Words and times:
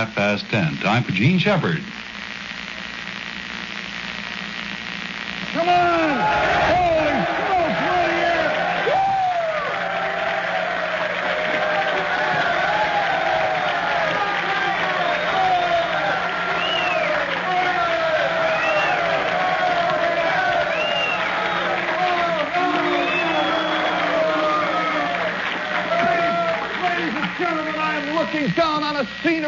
half 0.00 0.14
past 0.14 0.46
ten. 0.48 0.74
Time 0.78 1.04
for 1.04 1.12
Jean 1.12 1.38
Shepherd. 1.38 1.82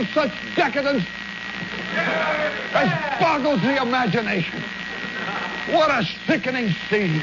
Of 0.03 0.09
such 0.09 0.33
decadence 0.57 1.05
as 2.75 3.21
boggles 3.21 3.61
the 3.63 3.81
imagination. 3.81 4.63
What 5.71 5.91
a 5.91 6.05
sickening 6.27 6.75
scene. 6.91 7.23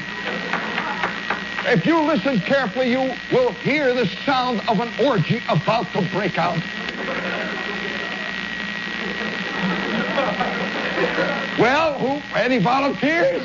If 1.66 1.84
you 1.84 2.00
listen 2.00 2.40
carefully, 2.40 2.90
you 2.90 3.12
will 3.30 3.52
hear 3.52 3.94
the 3.94 4.06
sound 4.24 4.62
of 4.68 4.80
an 4.80 4.90
orgy 5.04 5.42
about 5.48 5.92
to 5.92 6.02
break 6.10 6.38
out. 6.38 6.58
Well, 11.58 11.98
who? 11.98 12.36
Any 12.36 12.58
volunteers? 12.58 13.42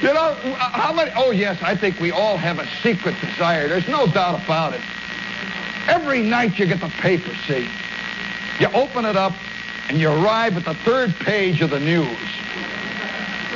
You 0.00 0.12
know, 0.12 0.36
uh, 0.44 0.54
how 0.70 0.92
many? 0.92 1.10
Oh, 1.16 1.30
yes, 1.30 1.58
I 1.62 1.74
think 1.74 1.98
we 1.98 2.12
all 2.12 2.36
have 2.36 2.58
a 2.58 2.66
secret 2.82 3.16
desire. 3.20 3.68
There's 3.68 3.88
no 3.88 4.06
doubt 4.06 4.44
about 4.44 4.74
it. 4.74 4.80
Every 5.88 6.22
night 6.22 6.58
you 6.58 6.66
get 6.66 6.80
the 6.80 6.88
paper, 6.88 7.30
see? 7.46 7.68
You 8.60 8.68
open 8.68 9.04
it 9.04 9.16
up 9.16 9.34
and 9.88 9.98
you 9.98 10.08
arrive 10.08 10.56
at 10.56 10.64
the 10.64 10.74
third 10.74 11.14
page 11.16 11.60
of 11.60 11.70
the 11.70 11.80
news. 11.80 12.18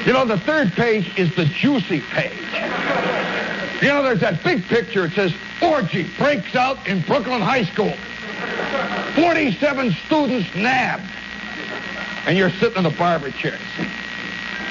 You 0.05 0.13
know, 0.13 0.25
the 0.25 0.39
third 0.39 0.73
page 0.73 1.19
is 1.19 1.35
the 1.37 1.45
juicy 1.45 2.01
page. 2.01 2.33
You 3.83 3.89
know, 3.89 4.03
there's 4.03 4.21
that 4.21 4.43
big 4.43 4.65
picture. 4.65 5.05
It 5.05 5.13
says, 5.13 5.33
orgy 5.63 6.11
breaks 6.19 6.55
out 6.55 6.87
in 6.87 7.01
Brooklyn 7.03 7.41
High 7.41 7.65
School. 7.65 7.95
47 9.15 9.93
students 10.07 10.55
nabbed. 10.55 11.09
And 12.27 12.37
you're 12.37 12.51
sitting 12.51 12.79
in 12.79 12.87
a 12.87 12.97
barber 12.97 13.31
chair. 13.31 13.59
See? 13.77 13.89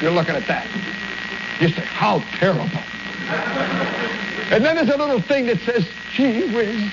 You're 0.02 0.12
looking 0.12 0.36
at 0.36 0.46
that. 0.48 0.68
You 1.60 1.70
say, 1.70 1.82
how 1.82 2.20
terrible. 2.38 2.70
And 4.52 4.64
then 4.64 4.76
there's 4.76 4.90
a 4.90 4.98
little 4.98 5.22
thing 5.22 5.48
that 5.48 5.60
says, 5.62 5.88
gee 6.14 6.54
whiz, 6.54 6.92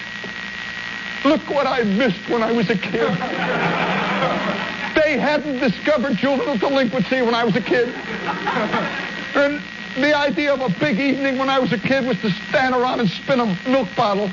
look 1.25 1.49
what 1.51 1.67
I 1.67 1.83
missed 1.83 2.29
when 2.29 2.43
I 2.43 2.53
was 2.53 2.71
a 2.71 2.77
kid. 2.77 3.09
They 4.95 5.19
hadn't 5.19 5.59
discovered 5.59 6.17
juvenile 6.17 6.57
delinquency 6.59 7.23
when 7.23 7.35
I 7.35 7.45
was 7.45 7.57
a 7.57 7.61
kid. 7.61 7.89
And 9.35 9.61
the 9.97 10.17
idea 10.17 10.53
of 10.53 10.61
a 10.61 10.69
big 10.79 10.99
evening 11.01 11.39
when 11.39 11.49
I 11.49 11.59
was 11.59 11.73
a 11.73 11.79
kid 11.79 12.07
was 12.07 12.21
to 12.21 12.31
stand 12.49 12.75
around 12.75 13.01
and 13.01 13.09
spin 13.09 13.41
a 13.41 13.47
milk 13.69 13.89
bottle. 13.97 14.31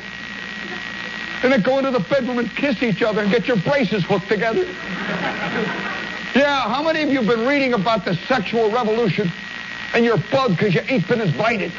And 1.44 1.52
then 1.52 1.62
go 1.62 1.80
into 1.80 1.90
the 1.92 2.00
bedroom 2.02 2.38
and 2.38 2.50
kiss 2.56 2.84
each 2.84 3.02
other 3.02 3.22
and 3.22 3.32
get 3.32 3.48
your 3.48 3.58
braces 3.58 4.04
hooked 4.04 4.28
together. 4.28 4.64
Yeah, 6.36 6.70
how 6.70 6.84
many 6.84 7.02
of 7.02 7.10
you 7.10 7.22
have 7.22 7.28
been 7.28 7.48
reading 7.48 7.74
about 7.74 8.06
the 8.06 8.16
sexual 8.28 8.72
revolution 8.72 9.32
and 9.94 10.06
you're 10.06 10.22
bugged 10.32 10.58
because 10.58 10.76
you 10.76 10.82
ain't 10.88 11.08
been 11.08 11.22
invited? 11.22 11.72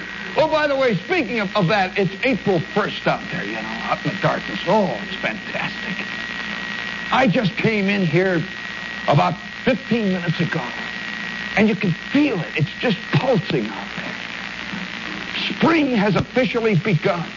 Oh, 0.36 0.48
by 0.48 0.66
the 0.66 0.76
way, 0.76 0.94
speaking 0.96 1.40
of, 1.40 1.54
of 1.56 1.68
that, 1.68 1.98
it's 1.98 2.12
April 2.24 2.60
1st 2.60 3.06
out 3.06 3.22
there, 3.32 3.44
you 3.44 3.54
know, 3.54 3.60
out 3.60 4.04
in 4.04 4.14
the 4.14 4.20
darkness. 4.20 4.60
Oh, 4.66 4.86
it's 5.06 5.16
fantastic. 5.16 6.06
I 7.12 7.26
just 7.26 7.56
came 7.56 7.88
in 7.88 8.06
here 8.06 8.42
about 9.08 9.34
15 9.64 10.12
minutes 10.12 10.38
ago, 10.38 10.62
and 11.56 11.68
you 11.68 11.74
can 11.74 11.92
feel 12.12 12.40
it. 12.40 12.48
It's 12.56 12.72
just 12.78 12.96
pulsing 13.14 13.66
out 13.66 13.88
there. 13.96 14.14
Spring 15.56 15.88
has 15.96 16.14
officially 16.14 16.76
begun. 16.76 17.28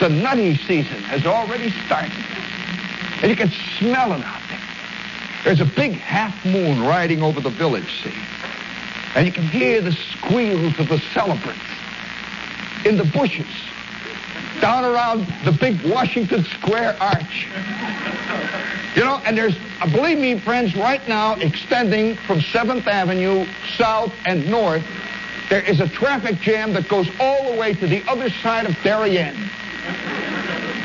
The 0.00 0.08
nutty 0.08 0.56
season 0.56 1.02
has 1.04 1.24
already 1.24 1.70
started. 1.86 2.12
And 3.22 3.30
you 3.30 3.36
can 3.36 3.52
smell 3.78 4.12
it 4.12 4.24
out 4.24 4.42
there. 4.48 4.60
There's 5.44 5.60
a 5.60 5.64
big 5.76 5.92
half 5.92 6.44
moon 6.44 6.80
riding 6.80 7.22
over 7.22 7.40
the 7.40 7.50
village, 7.50 8.02
see? 8.02 8.12
And 9.14 9.26
you 9.26 9.32
can 9.32 9.44
hear 9.44 9.80
the 9.80 9.92
squeals 9.92 10.78
of 10.80 10.88
the 10.88 10.98
celebrants 11.12 11.62
in 12.84 12.96
the 12.96 13.04
bushes 13.04 13.46
down 14.60 14.84
around 14.84 15.26
the 15.44 15.52
big 15.52 15.82
Washington 15.84 16.44
Square 16.44 16.96
arch. 17.00 17.46
You 18.96 19.04
know, 19.04 19.20
and 19.26 19.36
there's, 19.36 19.56
uh, 19.80 19.90
believe 19.90 20.18
me, 20.18 20.38
friends, 20.38 20.74
right 20.76 21.06
now, 21.08 21.34
extending 21.34 22.16
from 22.16 22.40
7th 22.40 22.86
Avenue 22.86 23.46
south 23.76 24.12
and 24.24 24.48
north, 24.48 24.84
there 25.50 25.60
is 25.60 25.80
a 25.80 25.88
traffic 25.88 26.40
jam 26.40 26.72
that 26.72 26.88
goes 26.88 27.08
all 27.20 27.52
the 27.52 27.58
way 27.58 27.74
to 27.74 27.86
the 27.86 28.02
other 28.08 28.30
side 28.30 28.66
of 28.66 28.74
Darien. 28.82 29.36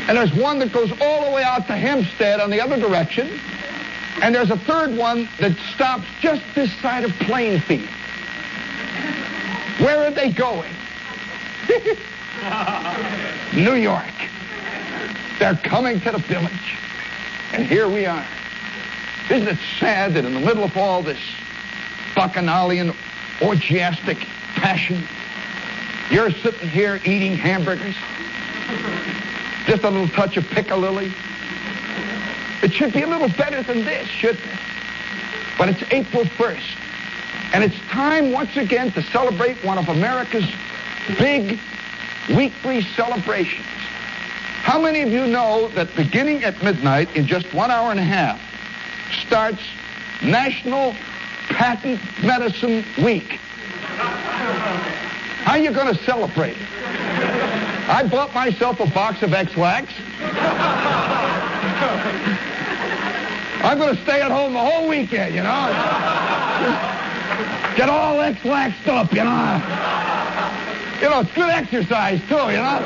And 0.09 0.17
there's 0.17 0.33
one 0.33 0.59
that 0.59 0.73
goes 0.73 0.91
all 0.99 1.25
the 1.25 1.31
way 1.31 1.43
out 1.43 1.67
to 1.67 1.73
Hempstead 1.73 2.39
on 2.39 2.49
the 2.49 2.59
other 2.59 2.79
direction. 2.79 3.39
And 4.21 4.33
there's 4.35 4.51
a 4.51 4.57
third 4.57 4.97
one 4.97 5.29
that 5.39 5.55
stops 5.73 6.05
just 6.19 6.41
this 6.55 6.73
side 6.81 7.05
of 7.05 7.11
Plainfield. 7.19 7.87
Where 9.79 10.05
are 10.05 10.11
they 10.11 10.31
going? 10.33 10.73
New 13.53 13.75
York. 13.75 14.03
They're 15.37 15.55
coming 15.55 15.99
to 16.01 16.11
the 16.11 16.17
village. 16.17 16.77
And 17.53 17.65
here 17.65 17.87
we 17.87 18.05
are. 18.05 18.25
Isn't 19.29 19.47
it 19.47 19.59
sad 19.79 20.15
that 20.15 20.25
in 20.25 20.33
the 20.33 20.39
middle 20.39 20.63
of 20.63 20.75
all 20.75 21.03
this 21.03 21.19
bacchanalian, 22.15 22.93
orgiastic 23.41 24.17
passion, 24.55 25.03
you're 26.09 26.31
sitting 26.31 26.69
here 26.69 26.99
eating 27.05 27.35
hamburgers? 27.35 27.95
Just 29.67 29.83
a 29.83 29.89
little 29.89 30.09
touch 30.09 30.37
of 30.37 30.45
piccalilli? 30.45 31.13
It 32.63 32.73
should 32.73 32.93
be 32.93 33.03
a 33.03 33.07
little 33.07 33.29
better 33.29 33.61
than 33.61 33.85
this, 33.85 34.07
shouldn't 34.07 34.43
it? 34.43 34.59
But 35.57 35.69
it's 35.69 35.83
April 35.91 36.23
1st. 36.23 36.77
And 37.53 37.63
it's 37.63 37.77
time 37.89 38.31
once 38.31 38.57
again 38.57 38.91
to 38.93 39.03
celebrate 39.03 39.63
one 39.63 39.77
of 39.77 39.87
America's 39.89 40.49
big 41.17 41.59
weekly 42.35 42.81
celebrations. 42.81 43.65
How 43.65 44.79
many 44.79 45.01
of 45.01 45.09
you 45.09 45.25
know 45.25 45.69
that 45.69 45.95
beginning 45.95 46.43
at 46.43 46.61
midnight 46.61 47.15
in 47.15 47.25
just 47.25 47.53
one 47.53 47.71
hour 47.71 47.91
and 47.91 47.99
a 47.99 48.03
half 48.03 48.39
starts 49.25 49.61
National 50.21 50.93
Patent 51.49 51.99
Medicine 52.23 52.85
Week? 53.03 53.39
How 55.43 55.53
are 55.53 55.57
you 55.57 55.71
going 55.71 55.95
to 55.95 56.03
celebrate 56.03 56.57
it? 56.57 56.67
I 57.89 58.07
bought 58.07 58.33
myself 58.35 58.79
a 58.79 58.85
box 58.85 59.23
of 59.23 59.33
Ex-Lax. 59.33 59.91
I'm 63.63 63.77
going 63.79 63.95
to 63.95 64.01
stay 64.03 64.21
at 64.21 64.31
home 64.31 64.53
the 64.53 64.59
whole 64.59 64.87
weekend, 64.87 65.33
you 65.33 65.41
know. 65.41 65.67
Get 67.75 67.89
all 67.89 68.21
Ex-Laxed 68.21 68.87
up, 68.87 69.11
you 69.11 69.23
know. 69.23 70.18
You 71.01 71.09
know, 71.09 71.21
it's 71.21 71.31
good 71.31 71.49
exercise, 71.49 72.19
too, 72.27 72.35
you 72.35 72.57
know. 72.57 72.79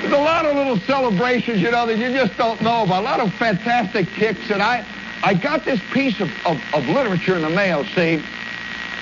There's 0.00 0.12
a 0.12 0.16
lot 0.16 0.44
of 0.44 0.56
little 0.56 0.78
celebrations, 0.80 1.60
you 1.60 1.70
know, 1.70 1.86
that 1.86 1.98
you 1.98 2.10
just 2.12 2.36
don't 2.36 2.60
know 2.62 2.82
about. 2.82 3.02
A 3.02 3.04
lot 3.04 3.20
of 3.20 3.32
fantastic 3.34 4.08
kicks. 4.08 4.50
And 4.50 4.60
I, 4.60 4.84
I 5.22 5.34
got 5.34 5.64
this 5.64 5.80
piece 5.92 6.20
of, 6.20 6.30
of, 6.44 6.60
of 6.74 6.84
literature 6.86 7.36
in 7.36 7.42
the 7.42 7.50
mail, 7.50 7.84
see, 7.94 8.20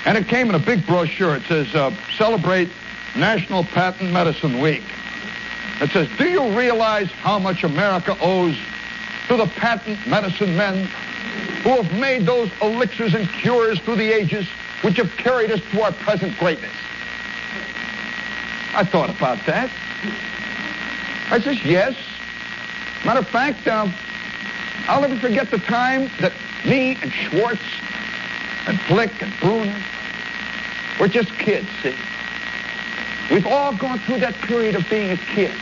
and 0.05 0.19
it 0.19 0.29
came 0.29 0.51
in 0.51 0.55
a 0.55 0.59
big 0.59 0.87
brochure. 0.87 1.37
It 1.37 1.45
says, 1.45 1.75
uh, 1.75 1.95
celebrate 2.17 2.69
National 3.17 3.65
Patent 3.65 4.13
Medicine 4.13 4.61
Week. 4.61 4.83
It 5.81 5.91
says, 5.91 6.09
do 6.19 6.29
you 6.29 6.57
realize 6.59 7.11
how 7.11 7.39
much 7.39 7.65
America 7.65 8.17
owes 8.21 8.57
to 9.29 9.37
the 9.37 9.47
patent 9.47 10.07
medicine 10.07 10.57
men 10.57 10.87
who 11.63 11.71
have 11.83 11.93
made 11.99 12.27
those 12.27 12.51
elixirs 12.61 13.15
and 13.15 13.29
cures 13.29 13.79
through 13.81 13.97
the 13.97 14.13
ages 14.13 14.47
which 14.83 14.97
have 14.97 15.11
carried 15.17 15.51
us 15.51 15.61
to 15.73 15.83
our 15.83 15.93
present 15.93 16.37
greatness? 16.39 16.73
I 18.75 18.85
thought 18.85 19.11
about 19.11 19.39
that. 19.47 19.71
I 21.31 21.41
says, 21.41 21.65
yes. 21.65 21.97
Matter 23.05 23.21
of 23.21 23.29
fact, 23.29 23.67
uh, 23.67 23.89
I'll 24.89 25.01
never 25.01 25.19
forget 25.19 25.51
the 25.51 25.59
time 25.59 26.11
that 26.21 26.33
me 26.65 26.99
and 27.01 27.13
Schwartz 27.13 27.63
and 28.67 28.81
Flick 28.83 29.23
and 29.23 29.33
Bruner 29.41 29.83
were 31.01 31.09
just 31.09 31.33
kids, 31.39 31.69
see? 31.83 31.95
We've 33.31 33.47
all 33.47 33.75
gone 33.75 33.99
through 34.01 34.21
that 34.21 34.35
period 34.35 34.77
of 34.77 34.89
being 34.89 35.11
a 35.11 35.17
kid. 35.17 35.53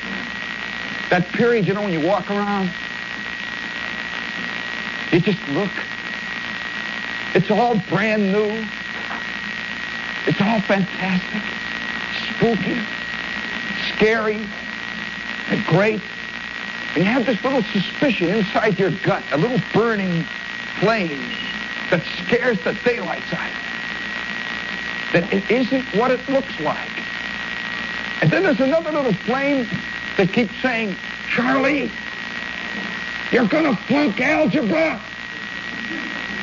That 1.11 1.26
period, 1.32 1.66
you 1.66 1.75
know, 1.75 1.82
when 1.82 1.93
you 1.93 2.06
walk 2.06 2.31
around, 2.31 2.70
you 5.12 5.20
just 5.20 5.40
look. 5.49 5.70
It's 7.34 7.50
all 7.50 7.81
brand 7.88 8.32
new. 8.32 8.66
It's 10.26 10.41
all 10.41 10.61
fantastic, 10.62 11.43
spooky, 12.35 12.81
scary, 13.94 14.47
and 15.49 15.65
great. 15.67 16.00
And 16.94 17.05
you 17.05 17.11
have 17.11 17.26
this 17.26 17.43
little 17.44 17.62
suspicion 17.65 18.31
inside 18.31 18.79
your 18.79 18.91
gut, 19.03 19.23
a 19.32 19.37
little 19.37 19.61
burning 19.75 20.25
flame 20.81 21.21
that 21.91 22.03
scares 22.25 22.59
the 22.65 22.73
daylights 22.85 23.32
out 23.32 23.50
of 23.50 23.56
you. 25.12 25.21
That 25.21 25.32
it 25.32 25.50
isn't 25.50 25.85
what 25.94 26.11
it 26.11 26.26
looks 26.29 26.59
like. 26.61 26.91
And 28.23 28.31
then 28.31 28.44
there's 28.44 28.61
another 28.61 28.93
little 28.93 29.12
flame 29.12 29.69
that 30.17 30.32
keeps 30.32 30.55
saying, 30.62 30.97
Charlie, 31.29 31.91
you're 33.31 33.47
going 33.47 33.65
to 33.65 33.76
flunk 33.82 34.21
algebra. 34.21 35.00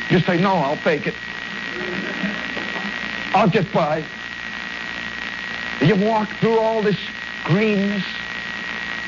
You 0.10 0.20
say, 0.20 0.40
no, 0.40 0.54
I'll 0.54 0.76
fake 0.76 1.08
it. 1.08 1.16
I'll 3.34 3.50
get 3.50 3.72
by. 3.74 4.04
You 5.82 5.96
walk 5.96 6.30
through 6.40 6.60
all 6.60 6.82
this 6.82 6.98
greenness. 7.46 8.04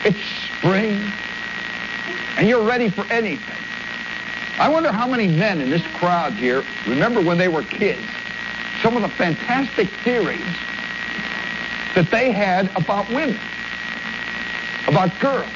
It's 0.05 0.17
spring. 0.57 1.01
And 2.37 2.47
you're 2.47 2.63
ready 2.63 2.89
for 2.89 3.05
anything. 3.11 3.55
I 4.59 4.69
wonder 4.69 4.91
how 4.91 5.07
many 5.07 5.27
men 5.27 5.61
in 5.61 5.69
this 5.69 5.85
crowd 5.95 6.33
here 6.33 6.63
remember 6.87 7.21
when 7.21 7.37
they 7.37 7.47
were 7.47 7.63
kids 7.63 8.03
some 8.83 8.97
of 8.97 9.01
the 9.01 9.09
fantastic 9.09 9.87
theories 10.03 10.41
that 11.95 12.09
they 12.11 12.31
had 12.31 12.69
about 12.75 13.07
women, 13.07 13.39
about 14.87 15.17
girls. 15.21 15.49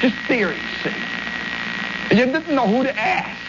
Just 0.00 0.16
theories, 0.26 0.60
see. 0.82 0.90
And 2.10 2.18
you 2.18 2.26
didn't 2.26 2.52
know 2.52 2.66
who 2.66 2.82
to 2.82 2.98
ask. 2.98 3.43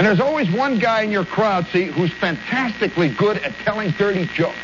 And 0.00 0.06
there's 0.06 0.18
always 0.18 0.50
one 0.50 0.78
guy 0.78 1.02
in 1.02 1.10
your 1.10 1.26
crowd, 1.26 1.66
see, 1.66 1.84
who's 1.84 2.10
fantastically 2.10 3.10
good 3.10 3.36
at 3.36 3.52
telling 3.56 3.90
dirty 3.90 4.24
jokes. 4.24 4.56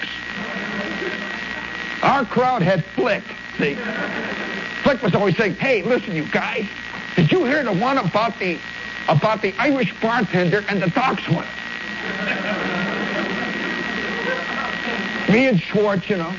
Our 2.02 2.24
crowd 2.24 2.62
had 2.62 2.82
Flick, 2.82 3.22
see. 3.58 3.76
Flick 4.82 5.02
was 5.02 5.14
always 5.14 5.36
saying, 5.36 5.56
hey, 5.56 5.82
listen, 5.82 6.16
you 6.16 6.24
guys, 6.30 6.66
did 7.16 7.30
you 7.30 7.44
hear 7.44 7.62
the 7.62 7.74
one 7.74 7.98
about 7.98 8.38
the 8.38 8.58
about 9.08 9.42
the 9.42 9.52
Irish 9.58 9.92
bartender 10.00 10.64
and 10.70 10.80
the 10.80 10.88
dachshund? 10.88 11.46
Me 15.30 15.48
and 15.48 15.60
Schwartz, 15.60 16.08
you 16.08 16.16
know. 16.16 16.34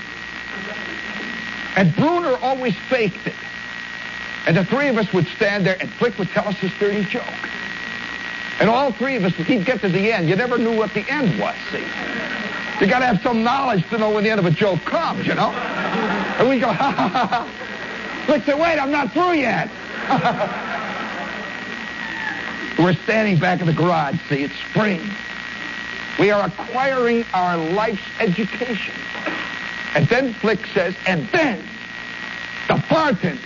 And 1.75 1.95
Bruner 1.95 2.35
always 2.41 2.75
faked 2.89 3.27
it. 3.27 3.35
And 4.47 4.57
the 4.57 4.65
three 4.65 4.87
of 4.87 4.97
us 4.97 5.13
would 5.13 5.27
stand 5.35 5.67
there, 5.67 5.77
and 5.79 5.87
Flick 5.87 6.17
would 6.17 6.29
tell 6.29 6.47
us 6.47 6.55
his 6.55 6.71
dirty 6.79 7.03
joke. 7.03 7.23
And 8.59 8.69
all 8.69 8.91
three 8.91 9.15
of 9.15 9.23
us, 9.23 9.33
he'd 9.33 9.65
get 9.65 9.81
to 9.81 9.89
the 9.89 10.11
end. 10.11 10.29
You 10.29 10.35
never 10.35 10.57
knew 10.57 10.75
what 10.75 10.93
the 10.93 11.09
end 11.11 11.39
was, 11.39 11.55
see. 11.71 11.85
You 12.79 12.87
got 12.87 12.99
to 12.99 13.05
have 13.05 13.21
some 13.21 13.43
knowledge 13.43 13.87
to 13.89 13.97
know 13.97 14.11
when 14.11 14.23
the 14.23 14.29
end 14.29 14.39
of 14.39 14.45
a 14.45 14.51
joke 14.51 14.79
comes, 14.81 15.25
you 15.25 15.35
know. 15.35 15.49
And 15.49 16.49
we 16.49 16.59
go, 16.59 16.67
ha, 16.71 16.91
ha, 16.91 17.07
ha, 17.07 17.27
ha. 17.27 18.23
Flick 18.25 18.43
said, 18.43 18.59
wait, 18.59 18.79
I'm 18.79 18.91
not 18.91 19.13
through 19.13 19.33
yet. 19.33 19.69
We're 22.79 22.95
standing 23.03 23.39
back 23.39 23.61
in 23.61 23.67
the 23.67 23.73
garage, 23.73 24.19
see, 24.29 24.43
it's 24.43 24.53
spring. 24.69 25.01
We 26.19 26.31
are 26.31 26.45
acquiring 26.45 27.25
our 27.33 27.57
life's 27.57 28.01
education. 28.19 28.93
And 29.95 30.07
then 30.07 30.33
Flick 30.35 30.65
says, 30.73 30.95
and 31.05 31.27
then 31.29 31.63
the 32.67 32.83
bartender 32.89 33.41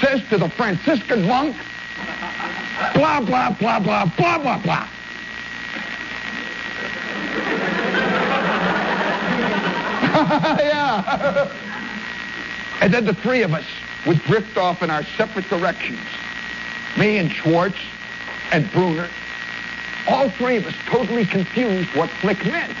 says 0.00 0.20
to 0.30 0.38
the 0.38 0.48
Franciscan 0.48 1.26
monk, 1.26 1.56
blah, 2.94 3.20
blah, 3.20 3.50
blah, 3.50 3.80
blah, 3.80 4.06
blah, 4.16 4.38
blah, 4.38 4.58
blah. 4.62 4.88
yeah. 10.60 11.50
and 12.80 12.92
then 12.92 13.04
the 13.04 13.14
three 13.14 13.42
of 13.42 13.52
us 13.54 13.64
would 14.06 14.22
drift 14.24 14.56
off 14.56 14.82
in 14.82 14.90
our 14.90 15.04
separate 15.16 15.48
directions. 15.48 16.00
Me 16.98 17.18
and 17.18 17.30
Schwartz 17.30 17.78
and 18.50 18.70
Bruner. 18.72 19.08
All 20.08 20.28
three 20.30 20.56
of 20.56 20.66
us 20.66 20.74
totally 20.86 21.24
confused 21.24 21.88
what 21.96 22.10
Flick 22.20 22.44
meant. 22.44 22.74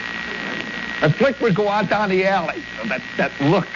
And 1.02 1.14
Flick 1.14 1.40
would 1.40 1.54
go 1.54 1.68
out 1.68 1.88
down 1.88 2.10
the 2.10 2.26
alley. 2.26 2.62
That, 2.86 3.02
that 3.16 3.32
look. 3.40 3.68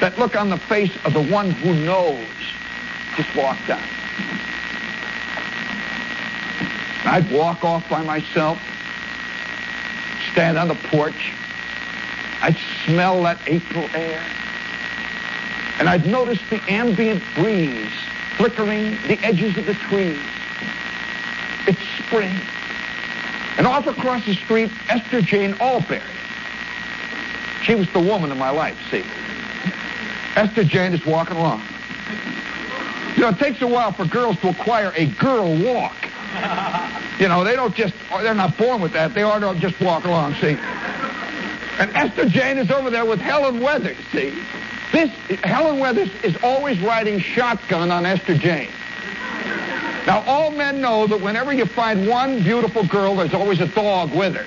That 0.00 0.18
look 0.18 0.36
on 0.36 0.50
the 0.50 0.58
face 0.58 0.92
of 1.04 1.12
the 1.12 1.22
one 1.24 1.50
who 1.50 1.74
knows. 1.74 2.26
Just 3.16 3.34
walk 3.36 3.58
down. 3.66 3.82
I'd 7.06 7.30
walk 7.30 7.64
off 7.64 7.88
by 7.88 8.02
myself, 8.02 8.58
stand 10.32 10.58
on 10.58 10.68
the 10.68 10.74
porch. 10.74 11.32
I'd 12.42 12.56
smell 12.84 13.22
that 13.22 13.38
April 13.46 13.88
air. 13.94 14.22
And 15.78 15.88
I'd 15.88 16.06
notice 16.06 16.40
the 16.50 16.60
ambient 16.68 17.22
breeze 17.34 17.92
flickering 18.36 18.92
the 19.06 19.18
edges 19.22 19.56
of 19.56 19.66
the 19.66 19.74
trees. 19.74 20.18
It's 21.66 21.80
spring. 22.04 22.34
And 23.56 23.66
off 23.66 23.86
across 23.86 24.24
the 24.26 24.34
street, 24.34 24.70
Esther 24.88 25.22
Jane 25.22 25.54
Alberry. 25.60 26.02
She 27.62 27.74
was 27.74 27.90
the 27.92 28.00
woman 28.00 28.30
of 28.30 28.38
my 28.38 28.50
life, 28.50 28.78
see. 28.90 29.04
Esther 30.34 30.64
Jane 30.64 30.92
is 30.92 31.04
walking 31.06 31.36
along. 31.36 31.62
You 33.16 33.22
know, 33.22 33.28
it 33.30 33.38
takes 33.38 33.62
a 33.62 33.66
while 33.66 33.92
for 33.92 34.04
girls 34.04 34.38
to 34.40 34.50
acquire 34.50 34.92
a 34.94 35.06
girl 35.06 35.56
walk. 35.64 36.05
You 37.18 37.28
know, 37.28 37.44
they 37.44 37.56
don't 37.56 37.74
just, 37.74 37.94
they're 38.10 38.34
not 38.34 38.58
born 38.58 38.82
with 38.82 38.92
that. 38.92 39.14
They 39.14 39.22
ought 39.22 39.38
to 39.38 39.58
just 39.58 39.80
walk 39.80 40.04
along, 40.04 40.34
see. 40.34 40.58
And 41.78 41.90
Esther 41.96 42.28
Jane 42.28 42.58
is 42.58 42.70
over 42.70 42.90
there 42.90 43.06
with 43.06 43.20
Helen 43.20 43.60
Weathers, 43.60 43.96
see. 44.12 44.34
This, 44.92 45.10
Helen 45.42 45.78
Weathers 45.78 46.10
is 46.22 46.36
always 46.42 46.78
riding 46.80 47.18
shotgun 47.18 47.90
on 47.90 48.04
Esther 48.04 48.36
Jane. 48.36 48.68
Now, 50.06 50.24
all 50.26 50.50
men 50.50 50.80
know 50.80 51.06
that 51.06 51.20
whenever 51.20 51.52
you 51.52 51.64
find 51.66 52.06
one 52.06 52.42
beautiful 52.42 52.86
girl, 52.86 53.16
there's 53.16 53.34
always 53.34 53.60
a 53.60 53.66
dog 53.66 54.14
with 54.14 54.36
her. 54.36 54.44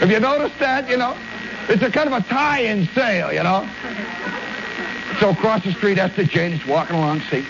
Have 0.00 0.10
you 0.10 0.20
noticed 0.20 0.58
that, 0.58 0.88
you 0.88 0.96
know? 0.96 1.16
It's 1.68 1.82
a 1.82 1.90
kind 1.90 2.12
of 2.12 2.24
a 2.24 2.28
tie-in 2.28 2.86
sale, 2.88 3.32
you 3.32 3.42
know? 3.42 3.68
So 5.20 5.30
across 5.30 5.64
the 5.64 5.72
street, 5.72 5.98
Esther 5.98 6.24
Jane 6.24 6.52
is 6.52 6.66
walking 6.66 6.96
along, 6.96 7.20
see? 7.30 7.46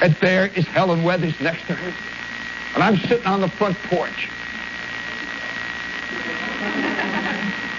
And 0.00 0.14
there 0.20 0.46
is 0.46 0.66
Helen 0.66 1.02
Weathers 1.04 1.38
next 1.40 1.66
to 1.66 1.74
her. 1.74 1.94
And 2.74 2.82
I'm 2.82 2.96
sitting 2.96 3.26
on 3.26 3.40
the 3.40 3.48
front 3.48 3.76
porch. 3.84 4.28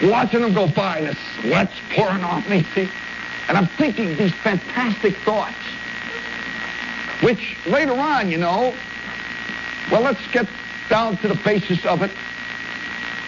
Watching 0.04 0.42
them 0.42 0.54
go 0.54 0.68
by, 0.68 1.00
and 1.00 1.08
the 1.08 1.18
sweat's 1.42 1.74
pouring 1.92 2.24
off 2.24 2.48
me, 2.50 2.66
see? 2.76 2.90
And 3.48 3.58
I'm 3.58 3.68
thinking 3.68 4.16
these 4.18 4.34
fantastic 4.36 5.16
thoughts. 5.18 5.56
Which 7.22 7.58
later 7.66 7.94
on, 7.94 8.30
you 8.30 8.38
know, 8.38 8.74
well, 9.92 10.02
let's 10.02 10.26
get 10.32 10.48
down 10.90 11.18
to 11.18 11.28
the 11.30 11.36
basis 11.36 11.86
of 11.86 12.02
it. 12.02 12.12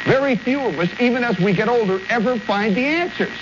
Very 0.06 0.36
few 0.36 0.60
of 0.60 0.78
us, 0.78 0.90
even 1.00 1.24
as 1.24 1.40
we 1.40 1.54
get 1.54 1.68
older, 1.70 2.00
ever 2.10 2.38
find 2.40 2.76
the 2.76 2.86
answers. 2.86 3.38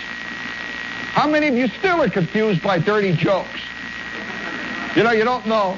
How 1.14 1.28
many 1.28 1.48
of 1.48 1.56
you 1.56 1.68
still 1.68 2.02
are 2.02 2.10
confused 2.10 2.62
by 2.62 2.80
dirty 2.80 3.14
jokes? 3.14 3.63
You 4.96 5.04
know, 5.04 5.12
you 5.12 5.24
don't 5.24 5.46
know. 5.48 5.78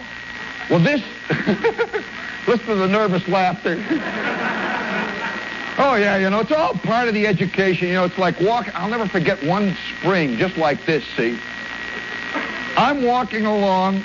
Well, 0.70 0.80
this, 0.80 1.02
listen 2.48 2.66
to 2.68 2.76
the 2.76 2.88
nervous 2.88 3.28
laughter. 3.28 3.76
oh, 5.78 5.96
yeah, 5.96 6.18
you 6.18 6.30
know, 6.30 6.42
it's 6.42 6.52
all 6.52 6.74
part 6.74 7.08
of 7.08 7.14
the 7.14 7.26
education. 7.26 7.88
You 7.88 7.94
know, 7.96 8.06
it's 8.06 8.18
like 8.18 8.40
walking. 8.42 8.74
I'll 8.76 8.90
never 8.90 9.08
forget 9.08 9.42
one 9.44 9.78
spring 9.98 10.38
just 10.38 10.58
like 10.58 10.86
this, 10.86 11.06
see. 11.16 11.40
I'm 12.78 13.04
walking 13.04 13.46
along, 13.46 14.04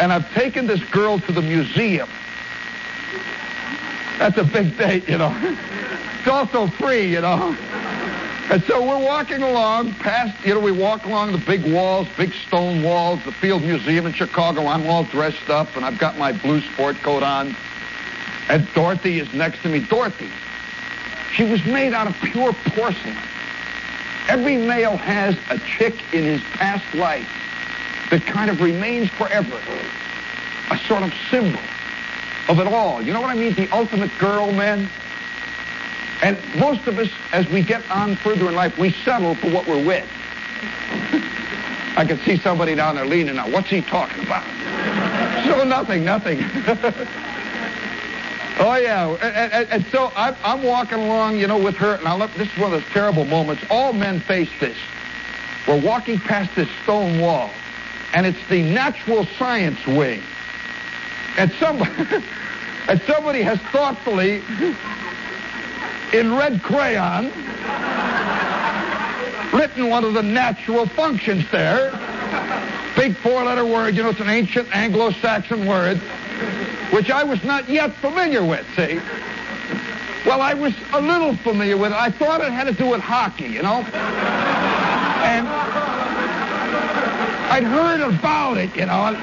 and 0.00 0.12
I've 0.12 0.30
taken 0.34 0.66
this 0.66 0.82
girl 0.90 1.18
to 1.20 1.32
the 1.32 1.42
museum. 1.42 2.08
That's 4.18 4.36
a 4.36 4.44
big 4.44 4.76
date, 4.76 5.08
you 5.08 5.18
know. 5.18 5.56
It's 6.22 6.30
also 6.30 6.68
free, 6.68 7.10
you 7.10 7.20
know. 7.20 7.56
And 8.52 8.62
so 8.64 8.86
we're 8.86 9.02
walking 9.02 9.42
along 9.42 9.94
past, 9.94 10.44
you 10.44 10.52
know, 10.52 10.60
we 10.60 10.72
walk 10.72 11.06
along 11.06 11.32
the 11.32 11.38
big 11.38 11.64
walls, 11.72 12.06
big 12.18 12.34
stone 12.34 12.82
walls, 12.82 13.18
the 13.24 13.32
Field 13.32 13.62
Museum 13.62 14.04
in 14.04 14.12
Chicago. 14.12 14.66
I'm 14.66 14.86
all 14.90 15.04
dressed 15.04 15.48
up, 15.48 15.74
and 15.74 15.86
I've 15.86 15.98
got 15.98 16.18
my 16.18 16.32
blue 16.32 16.60
sport 16.60 16.96
coat 16.96 17.22
on. 17.22 17.56
And 18.50 18.68
Dorothy 18.74 19.20
is 19.20 19.32
next 19.32 19.62
to 19.62 19.70
me. 19.70 19.80
Dorothy, 19.80 20.28
she 21.34 21.44
was 21.44 21.64
made 21.64 21.94
out 21.94 22.06
of 22.06 22.14
pure 22.16 22.52
porcelain. 22.52 23.16
Every 24.28 24.58
male 24.58 24.98
has 24.98 25.34
a 25.48 25.58
chick 25.58 25.94
in 26.12 26.22
his 26.22 26.42
past 26.52 26.84
life 26.94 27.26
that 28.10 28.26
kind 28.26 28.50
of 28.50 28.60
remains 28.60 29.08
forever. 29.08 29.58
A 30.70 30.76
sort 30.76 31.04
of 31.04 31.14
symbol 31.30 31.58
of 32.50 32.58
it 32.58 32.66
all. 32.66 33.00
You 33.00 33.14
know 33.14 33.22
what 33.22 33.30
I 33.30 33.34
mean? 33.34 33.54
The 33.54 33.70
ultimate 33.70 34.10
girl, 34.18 34.52
man. 34.52 34.90
And 36.22 36.38
most 36.56 36.86
of 36.86 36.98
us, 37.00 37.10
as 37.32 37.48
we 37.48 37.62
get 37.62 37.82
on 37.90 38.14
further 38.14 38.48
in 38.48 38.54
life, 38.54 38.78
we 38.78 38.92
settle 38.92 39.34
for 39.34 39.50
what 39.50 39.66
we're 39.66 39.84
with. 39.84 40.08
I 41.94 42.04
can 42.06 42.18
see 42.20 42.38
somebody 42.38 42.76
down 42.76 42.94
there 42.94 43.04
leaning 43.04 43.36
out. 43.38 43.50
What's 43.50 43.68
he 43.68 43.82
talking 43.82 44.24
about? 44.24 44.44
so 45.44 45.64
nothing, 45.64 46.04
nothing. 46.04 46.38
oh, 48.60 48.76
yeah. 48.80 49.10
And, 49.20 49.52
and, 49.52 49.68
and 49.68 49.86
so 49.86 50.12
I'm, 50.14 50.36
I'm, 50.44 50.62
walking 50.62 51.00
along, 51.00 51.38
you 51.38 51.48
know, 51.48 51.58
with 51.58 51.74
her. 51.76 51.96
and 51.96 52.06
I 52.06 52.16
look, 52.16 52.32
this 52.34 52.48
is 52.52 52.56
one 52.56 52.72
of 52.72 52.80
those 52.80 52.90
terrible 52.92 53.24
moments. 53.24 53.64
All 53.68 53.92
men 53.92 54.20
face 54.20 54.50
this. 54.60 54.76
we're 55.66 55.80
walking 55.80 56.20
past 56.20 56.54
this 56.54 56.68
stone 56.84 57.18
wall, 57.20 57.50
and 58.14 58.26
it's 58.26 58.46
the 58.48 58.62
natural 58.62 59.26
science 59.38 59.84
wing. 59.86 60.22
And 61.36 61.50
somebody, 61.58 62.24
and 62.88 63.02
somebody 63.02 63.42
has 63.42 63.58
thoughtfully, 63.72 64.40
in 66.12 66.34
red 66.36 66.62
crayon, 66.62 67.26
written 69.52 69.88
one 69.88 70.04
of 70.04 70.14
the 70.14 70.22
natural 70.22 70.86
functions 70.86 71.44
there. 71.50 71.90
Big 72.96 73.16
four-letter 73.16 73.64
word, 73.64 73.96
you 73.96 74.02
know, 74.02 74.10
it's 74.10 74.20
an 74.20 74.28
ancient 74.28 74.68
Anglo-Saxon 74.74 75.66
word, 75.66 75.98
which 76.92 77.10
I 77.10 77.24
was 77.24 77.42
not 77.42 77.68
yet 77.68 77.94
familiar 77.96 78.44
with, 78.44 78.66
see? 78.76 79.00
Well, 80.26 80.40
I 80.42 80.54
was 80.54 80.74
a 80.92 81.00
little 81.00 81.34
familiar 81.36 81.76
with 81.76 81.92
it. 81.92 81.98
I 81.98 82.10
thought 82.10 82.40
it 82.42 82.52
had 82.52 82.64
to 82.64 82.72
do 82.72 82.90
with 82.90 83.00
hockey, 83.00 83.46
you 83.46 83.62
know? 83.62 83.80
And 83.82 85.48
I'd 87.50 87.64
heard 87.64 88.00
about 88.00 88.58
it, 88.58 88.76
you 88.76 88.86
know. 88.86 89.16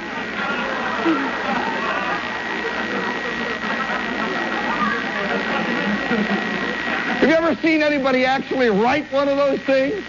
Have 7.20 7.28
you 7.28 7.36
ever 7.36 7.54
seen 7.62 7.84
anybody 7.84 8.24
actually 8.24 8.70
write 8.70 9.12
one 9.12 9.28
of 9.28 9.36
those 9.36 9.60
things? 9.64 10.02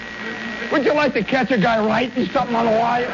Would 0.71 0.85
you 0.85 0.95
like 0.95 1.13
to 1.15 1.25
catch 1.25 1.51
a 1.51 1.59
guy 1.59 1.85
writing 1.85 2.27
something 2.27 2.55
on 2.55 2.69
a 2.69 2.71
wire? 2.71 3.07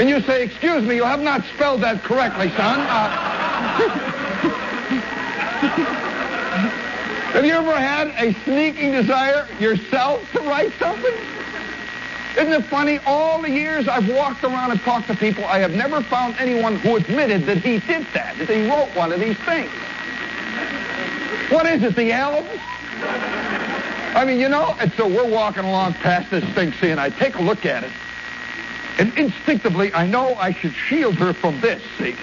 And 0.00 0.08
you 0.08 0.20
say, 0.22 0.42
excuse 0.42 0.82
me, 0.82 0.96
you 0.96 1.04
have 1.04 1.20
not 1.20 1.44
spelled 1.54 1.82
that 1.82 2.02
correctly, 2.02 2.50
son. 2.56 2.80
Uh, 2.80 3.08
have 7.30 7.44
you 7.44 7.52
ever 7.52 7.76
had 7.76 8.08
a 8.08 8.34
sneaking 8.42 8.90
desire 8.90 9.46
yourself 9.60 10.20
to 10.32 10.40
write 10.40 10.72
something? 10.80 11.14
Isn't 12.36 12.52
it 12.52 12.64
funny? 12.66 12.98
All 13.06 13.40
the 13.40 13.50
years 13.50 13.88
I've 13.88 14.08
walked 14.10 14.44
around 14.44 14.70
and 14.70 14.80
talked 14.80 15.06
to 15.06 15.16
people, 15.16 15.46
I 15.46 15.58
have 15.58 15.72
never 15.72 16.02
found 16.02 16.36
anyone 16.38 16.76
who 16.76 16.96
admitted 16.96 17.46
that 17.46 17.58
he 17.58 17.78
did 17.78 18.06
that, 18.12 18.36
that 18.36 18.50
he 18.50 18.68
wrote 18.68 18.94
one 18.94 19.10
of 19.10 19.20
these 19.20 19.38
things. 19.38 19.70
What 21.50 21.64
is 21.64 21.82
it, 21.82 21.96
the 21.96 22.12
elves? 22.12 22.46
I 24.14 24.24
mean, 24.26 24.38
you 24.38 24.50
know, 24.50 24.76
and 24.80 24.92
so 24.94 25.08
we're 25.08 25.28
walking 25.28 25.64
along 25.64 25.94
past 25.94 26.30
this 26.30 26.44
thing, 26.54 26.72
see, 26.74 26.90
and 26.90 27.00
I 27.00 27.08
take 27.08 27.36
a 27.36 27.42
look 27.42 27.64
at 27.64 27.84
it, 27.84 27.92
and 28.98 29.16
instinctively 29.16 29.92
I 29.94 30.06
know 30.06 30.34
I 30.34 30.52
should 30.52 30.74
shield 30.74 31.14
her 31.16 31.32
from 31.32 31.60
this, 31.60 31.82
see. 31.96 32.16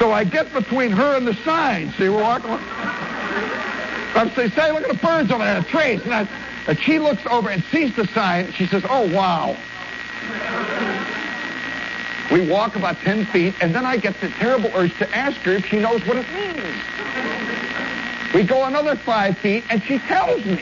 So 0.00 0.10
I 0.10 0.24
get 0.24 0.52
between 0.52 0.90
her 0.90 1.16
and 1.16 1.26
the 1.26 1.34
sign, 1.44 1.92
see, 1.92 2.08
we're 2.08 2.22
walking 2.22 2.50
along. 2.50 2.62
I'm 4.16 4.30
saying, 4.34 4.50
say, 4.50 4.72
look 4.72 4.82
at 4.82 4.90
the 4.90 5.06
birds 5.06 5.30
over 5.30 5.44
there, 5.44 5.60
the 5.60 5.68
trees. 5.68 6.00
And 6.02 6.14
I, 6.14 6.28
and 6.66 6.78
she 6.78 6.98
looks 6.98 7.24
over 7.26 7.48
and 7.50 7.62
sees 7.64 7.94
the 7.94 8.06
sign. 8.08 8.52
She 8.52 8.66
says, 8.66 8.84
oh, 8.88 9.12
wow. 9.12 9.56
We 12.30 12.48
walk 12.48 12.74
about 12.74 12.98
10 12.98 13.26
feet, 13.26 13.54
and 13.60 13.74
then 13.74 13.86
I 13.86 13.96
get 13.96 14.20
the 14.20 14.28
terrible 14.30 14.70
urge 14.74 14.96
to 14.98 15.16
ask 15.16 15.36
her 15.42 15.52
if 15.52 15.66
she 15.66 15.78
knows 15.78 16.04
what 16.06 16.16
it 16.16 16.26
means. 16.34 16.58
We 18.34 18.42
go 18.42 18.64
another 18.64 18.96
five 18.96 19.38
feet, 19.38 19.64
and 19.70 19.80
she 19.82 19.98
tells 20.00 20.44
me. 20.44 20.58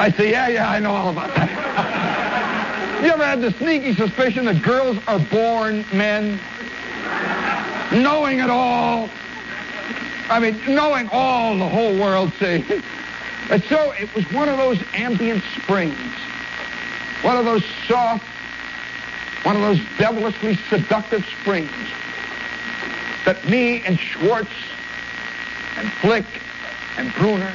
I 0.00 0.12
say, 0.16 0.30
yeah, 0.30 0.48
yeah, 0.48 0.70
I 0.70 0.78
know 0.78 0.92
all 0.92 1.10
about 1.10 1.34
that. 1.34 3.02
you 3.02 3.10
ever 3.10 3.24
had 3.24 3.42
the 3.42 3.52
sneaky 3.52 3.94
suspicion 3.94 4.46
that 4.46 4.62
girls 4.62 4.96
are 5.06 5.18
born 5.18 5.84
men? 5.92 6.40
Knowing 7.92 8.38
it 8.38 8.48
all. 8.48 9.10
I 10.30 10.40
mean, 10.40 10.60
knowing 10.66 11.08
all 11.10 11.58
the 11.58 11.68
whole 11.68 11.98
world, 11.98 12.32
see. 12.38 12.64
And 13.50 13.62
so 13.64 13.92
it 13.92 14.14
was 14.14 14.30
one 14.32 14.48
of 14.48 14.58
those 14.58 14.78
ambient 14.92 15.42
springs, 15.56 15.96
one 17.22 17.36
of 17.36 17.44
those 17.44 17.64
soft, 17.86 18.24
one 19.44 19.56
of 19.56 19.62
those 19.62 19.80
devilishly 19.98 20.56
seductive 20.68 21.24
springs 21.40 21.70
that 23.24 23.42
me 23.48 23.82
and 23.84 23.98
Schwartz 23.98 24.50
and 25.76 25.90
Flick 25.94 26.24
and 26.98 27.12
Bruner 27.14 27.52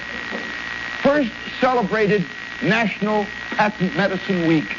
first 1.01 1.31
celebrated 1.59 2.25
National 2.63 3.25
Patent 3.51 3.95
Medicine 3.95 4.47
Week. 4.47 4.75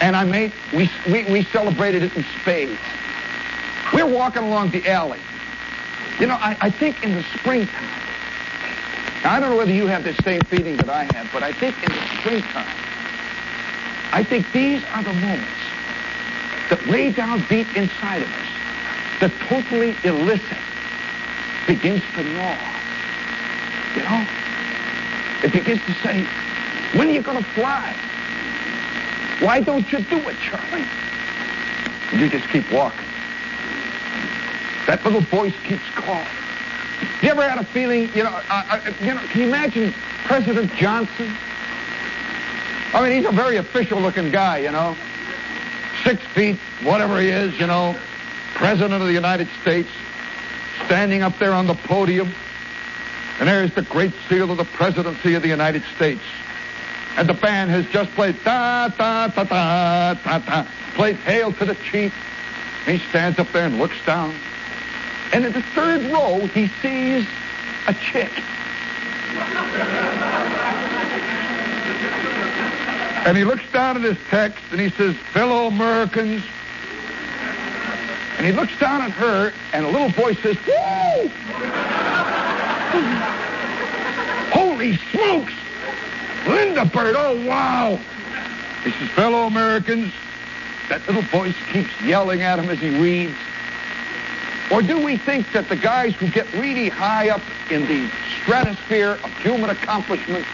And 0.00 0.14
I 0.14 0.24
made, 0.24 0.52
we, 0.72 0.90
we, 1.10 1.24
we 1.24 1.44
celebrated 1.44 2.02
it 2.02 2.16
in 2.16 2.24
spades. 2.40 2.78
We're 3.92 4.06
walking 4.06 4.42
along 4.42 4.70
the 4.70 4.86
alley. 4.88 5.20
You 6.20 6.26
know, 6.26 6.34
I, 6.34 6.56
I 6.60 6.70
think 6.70 7.02
in 7.02 7.14
the 7.14 7.22
springtime, 7.38 8.03
now, 9.24 9.32
I 9.32 9.40
don't 9.40 9.50
know 9.50 9.56
whether 9.56 9.72
you 9.72 9.86
have 9.86 10.04
the 10.04 10.12
same 10.22 10.42
feeling 10.42 10.76
that 10.76 10.90
I 10.90 11.04
have, 11.04 11.30
but 11.32 11.42
I 11.42 11.50
think 11.52 11.74
in 11.82 11.90
the 11.90 12.06
springtime, 12.20 12.76
I 14.12 14.22
think 14.22 14.52
these 14.52 14.84
are 14.92 15.02
the 15.02 15.14
moments 15.14 15.48
that 16.68 16.86
way 16.86 17.10
down 17.10 17.42
deep 17.48 17.66
inside 17.74 18.20
of 18.20 18.28
us, 18.28 18.48
the 19.20 19.28
totally 19.48 19.96
illicit 20.04 20.58
begins 21.66 22.02
to 22.14 22.22
gnaw. 22.22 22.58
You 23.96 24.02
know? 24.02 24.26
It 25.42 25.52
begins 25.52 25.80
to 25.86 25.94
say, 26.02 26.26
when 26.92 27.08
are 27.08 27.12
you 27.12 27.22
going 27.22 27.42
to 27.42 27.50
fly? 27.52 27.96
Why 29.40 29.60
don't 29.60 29.90
you 29.90 30.00
do 30.00 30.18
it, 30.18 30.36
Charlie? 30.36 30.84
And 32.12 32.20
you 32.20 32.28
just 32.28 32.46
keep 32.50 32.70
walking. 32.70 33.08
That 34.86 35.00
little 35.02 35.22
voice 35.22 35.54
keeps 35.64 35.88
calling. 35.94 36.43
You 37.22 37.30
ever 37.30 37.48
had 37.48 37.58
a 37.58 37.64
feeling, 37.64 38.10
you 38.14 38.22
know, 38.22 38.30
uh, 38.48 38.64
uh, 38.70 38.92
you 39.00 39.14
know, 39.14 39.20
can 39.20 39.40
you 39.40 39.48
imagine 39.48 39.94
President 40.24 40.72
Johnson? 40.74 41.34
I 42.92 43.02
mean, 43.02 43.16
he's 43.16 43.26
a 43.26 43.32
very 43.32 43.56
official-looking 43.56 44.30
guy, 44.30 44.58
you 44.58 44.70
know. 44.70 44.96
Six 46.04 46.22
feet, 46.34 46.58
whatever 46.82 47.20
he 47.20 47.28
is, 47.28 47.58
you 47.58 47.66
know. 47.66 47.96
President 48.54 48.94
of 48.94 49.08
the 49.08 49.12
United 49.12 49.48
States, 49.62 49.88
standing 50.86 51.22
up 51.22 51.36
there 51.38 51.52
on 51.52 51.66
the 51.66 51.74
podium. 51.74 52.32
And 53.40 53.48
there's 53.48 53.74
the 53.74 53.82
great 53.82 54.12
seal 54.28 54.50
of 54.50 54.58
the 54.58 54.64
presidency 54.64 55.34
of 55.34 55.42
the 55.42 55.48
United 55.48 55.82
States. 55.96 56.22
And 57.16 57.28
the 57.28 57.34
band 57.34 57.70
has 57.70 57.84
just 57.86 58.10
played 58.12 58.36
da 58.44 58.88
da 58.88 59.28
da 59.28 59.44
da 59.44 60.14
da 60.14 60.38
da. 60.38 60.66
Played 60.94 61.16
Hail 61.16 61.52
to 61.54 61.64
the 61.64 61.74
Chief. 61.74 62.14
He 62.86 62.98
stands 62.98 63.38
up 63.38 63.50
there 63.52 63.66
and 63.66 63.78
looks 63.78 63.96
down. 64.06 64.34
And 65.32 65.44
in 65.44 65.52
the 65.52 65.62
third 65.74 66.02
row, 66.12 66.46
he 66.46 66.68
sees 66.82 67.26
a 67.88 67.94
chick. 67.94 68.30
And 73.26 73.36
he 73.36 73.44
looks 73.44 73.64
down 73.72 73.96
at 73.96 74.02
his 74.02 74.18
text 74.28 74.62
and 74.70 74.80
he 74.80 74.90
says, 74.90 75.16
fellow 75.32 75.66
Americans. 75.66 76.42
And 78.36 78.46
he 78.46 78.52
looks 78.52 78.78
down 78.78 79.00
at 79.02 79.10
her 79.12 79.52
and 79.72 79.86
a 79.86 79.88
little 79.88 80.10
voice 80.10 80.38
says, 80.42 80.56
whoa! 80.68 81.28
Holy 84.52 84.96
smokes! 84.96 85.52
Lynda 86.44 86.92
Bird, 86.92 87.14
oh 87.16 87.46
wow! 87.46 87.98
He 88.84 88.90
says, 88.90 89.08
fellow 89.10 89.46
Americans. 89.46 90.12
That 90.90 91.06
little 91.06 91.22
voice 91.22 91.54
keeps 91.72 91.88
yelling 92.02 92.42
at 92.42 92.58
him 92.58 92.68
as 92.68 92.78
he 92.78 92.90
reads. 92.90 93.34
Or 94.70 94.82
do 94.82 95.02
we 95.04 95.16
think 95.18 95.52
that 95.52 95.68
the 95.68 95.76
guys 95.76 96.14
who 96.14 96.28
get 96.30 96.50
really 96.54 96.88
high 96.88 97.28
up 97.28 97.42
in 97.70 97.86
the 97.86 98.10
stratosphere 98.40 99.18
of 99.22 99.30
human 99.38 99.70
accomplishment 99.70 100.46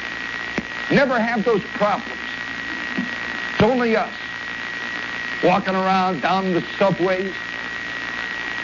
never 0.90 1.18
have 1.20 1.44
those 1.44 1.62
problems? 1.74 2.20
It's 3.52 3.62
only 3.62 3.96
us 3.96 4.12
walking 5.44 5.74
around 5.74 6.22
down 6.22 6.52
the 6.52 6.62
subways, 6.78 7.32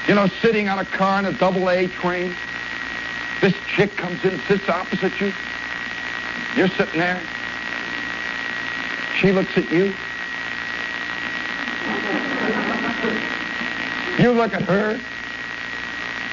you 0.08 0.14
know, 0.14 0.26
sitting 0.26 0.68
on 0.68 0.78
a 0.78 0.84
car 0.84 1.20
in 1.20 1.26
a 1.26 1.32
double 1.32 1.70
A 1.70 1.86
train. 1.86 2.34
This 3.40 3.54
chick 3.74 3.96
comes 3.96 4.24
in, 4.24 4.40
sits 4.48 4.68
opposite 4.68 5.18
you. 5.20 5.32
You're 6.56 6.68
sitting 6.68 6.98
there. 6.98 7.22
She 9.20 9.32
looks 9.32 9.56
at 9.56 9.70
you. 9.70 9.94
You 14.18 14.32
look 14.32 14.54
at 14.54 14.62
her. 14.62 14.98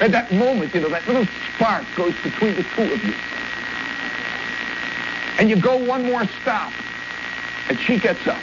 At 0.00 0.10
that 0.12 0.32
moment, 0.32 0.74
you 0.74 0.80
know, 0.80 0.88
that 0.88 1.06
little 1.06 1.26
spark 1.54 1.84
goes 1.96 2.14
between 2.22 2.56
the 2.56 2.64
two 2.74 2.82
of 2.82 3.04
you. 3.04 3.14
And 5.38 5.48
you 5.48 5.56
go 5.56 5.76
one 5.76 6.04
more 6.04 6.26
stop, 6.42 6.72
and 7.68 7.78
she 7.78 7.98
gets 7.98 8.26
up. 8.26 8.38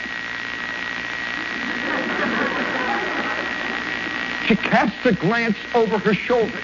She 4.46 4.56
casts 4.56 5.06
a 5.06 5.12
glance 5.12 5.56
over 5.72 5.98
her 5.98 6.14
shoulder. 6.14 6.58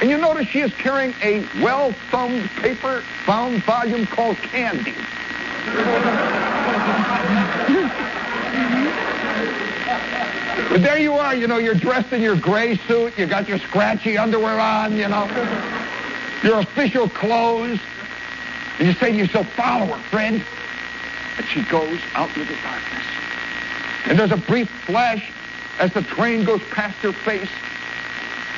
And 0.00 0.10
you 0.10 0.16
notice 0.16 0.48
she 0.48 0.60
is 0.60 0.72
carrying 0.74 1.14
a 1.22 1.46
well-thumbed 1.62 2.48
paper-bound 2.56 3.62
volume 3.64 4.06
called 4.06 4.38
Candy. 4.38 4.94
But 10.70 10.82
there 10.82 10.98
you 10.98 11.14
are, 11.14 11.34
you 11.34 11.46
know, 11.46 11.58
you're 11.58 11.74
dressed 11.74 12.12
in 12.12 12.20
your 12.20 12.36
gray 12.36 12.76
suit, 12.76 13.16
you 13.16 13.26
got 13.26 13.48
your 13.48 13.58
scratchy 13.58 14.18
underwear 14.18 14.58
on, 14.58 14.96
you 14.96 15.08
know. 15.08 15.24
your 16.42 16.60
official 16.60 17.08
clothes, 17.08 17.80
and 18.78 18.88
you 18.88 18.94
say 18.94 19.12
to 19.12 19.16
yourself, 19.16 19.48
follow 19.54 19.86
her, 19.86 20.02
friend. 20.10 20.44
And 21.38 21.46
she 21.46 21.62
goes 21.64 22.00
out 22.14 22.28
into 22.28 22.44
the 22.44 22.58
darkness. 22.62 23.06
And 24.06 24.18
there's 24.18 24.32
a 24.32 24.36
brief 24.36 24.70
flash 24.86 25.30
as 25.78 25.92
the 25.92 26.02
train 26.02 26.44
goes 26.44 26.62
past 26.70 26.96
her 26.98 27.12
face 27.12 27.50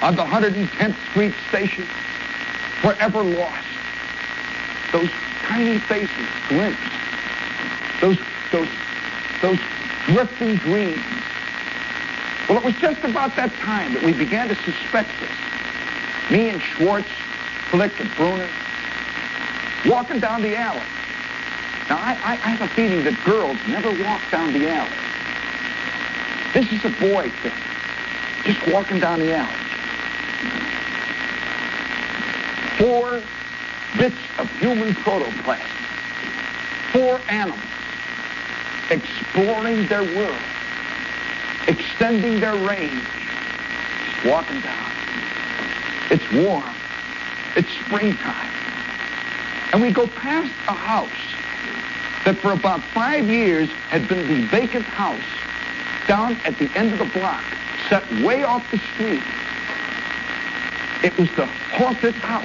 on 0.03 0.17
the 0.17 0.25
110th 0.25 0.97
Street 1.11 1.35
station, 1.49 1.85
forever 2.81 3.23
lost. 3.23 3.67
Those 4.93 5.11
tiny 5.47 5.79
faces 5.79 6.27
glimpsed. 6.49 6.81
Those, 8.00 8.19
those, 8.53 8.69
those 9.43 9.59
drifting 10.07 10.57
dreams. 10.57 11.00
Well, 12.49 12.59
it 12.59 12.64
was 12.64 12.75
just 12.76 13.05
about 13.05 13.37
that 13.37 13.52
time 13.55 13.93
that 13.93 14.02
we 14.02 14.12
began 14.12 14.49
to 14.49 14.55
suspect 14.55 15.11
this. 15.21 15.31
Me 16.31 16.49
and 16.49 16.62
Schwartz, 16.62 17.09
Flick 17.71 17.93
and 18.00 18.11
Bruner, 18.17 18.49
walking 19.85 20.19
down 20.19 20.40
the 20.40 20.57
alley. 20.57 20.81
Now, 21.90 21.97
I, 21.97 22.17
I, 22.25 22.33
I 22.33 22.50
have 22.57 22.62
a 22.62 22.75
feeling 22.75 23.05
that 23.05 23.23
girls 23.25 23.59
never 23.69 23.90
walk 24.02 24.23
down 24.31 24.52
the 24.52 24.69
alley. 24.69 24.90
This 26.55 26.73
is 26.73 26.85
a 26.85 27.00
boy 27.00 27.31
thing. 27.43 27.52
Just 28.45 28.67
walking 28.73 28.99
down 28.99 29.21
the 29.21 29.35
alley. 29.35 29.55
Four 32.78 33.23
bits 33.99 34.17
of 34.38 34.50
human 34.59 34.95
protoplasm. 34.95 35.67
Four 36.93 37.21
animals 37.28 37.61
exploring 38.90 39.87
their 39.88 40.02
world, 40.02 40.38
extending 41.69 42.41
their 42.41 42.57
range, 42.67 43.07
walking 44.25 44.61
down. 44.61 44.91
It's 46.11 46.25
warm. 46.33 46.75
It's 47.55 47.69
springtime. 47.85 48.51
And 49.73 49.83
we 49.83 49.93
go 49.93 50.07
past 50.07 50.51
a 50.67 50.73
house 50.73 51.09
that 52.25 52.39
for 52.39 52.53
about 52.53 52.83
five 52.95 53.29
years 53.29 53.69
had 53.91 54.09
been 54.09 54.27
the 54.27 54.47
vacant 54.49 54.85
house 54.85 55.21
down 56.09 56.37
at 56.45 56.59
the 56.59 56.71
end 56.75 56.93
of 56.93 56.99
the 56.99 57.19
block, 57.19 57.45
set 57.91 58.03
way 58.25 58.43
off 58.43 58.65
the 58.71 58.79
street. 58.95 59.23
It 61.05 61.17
was 61.19 61.29
the 61.37 61.47
haunted 61.77 62.15
house. 62.15 62.45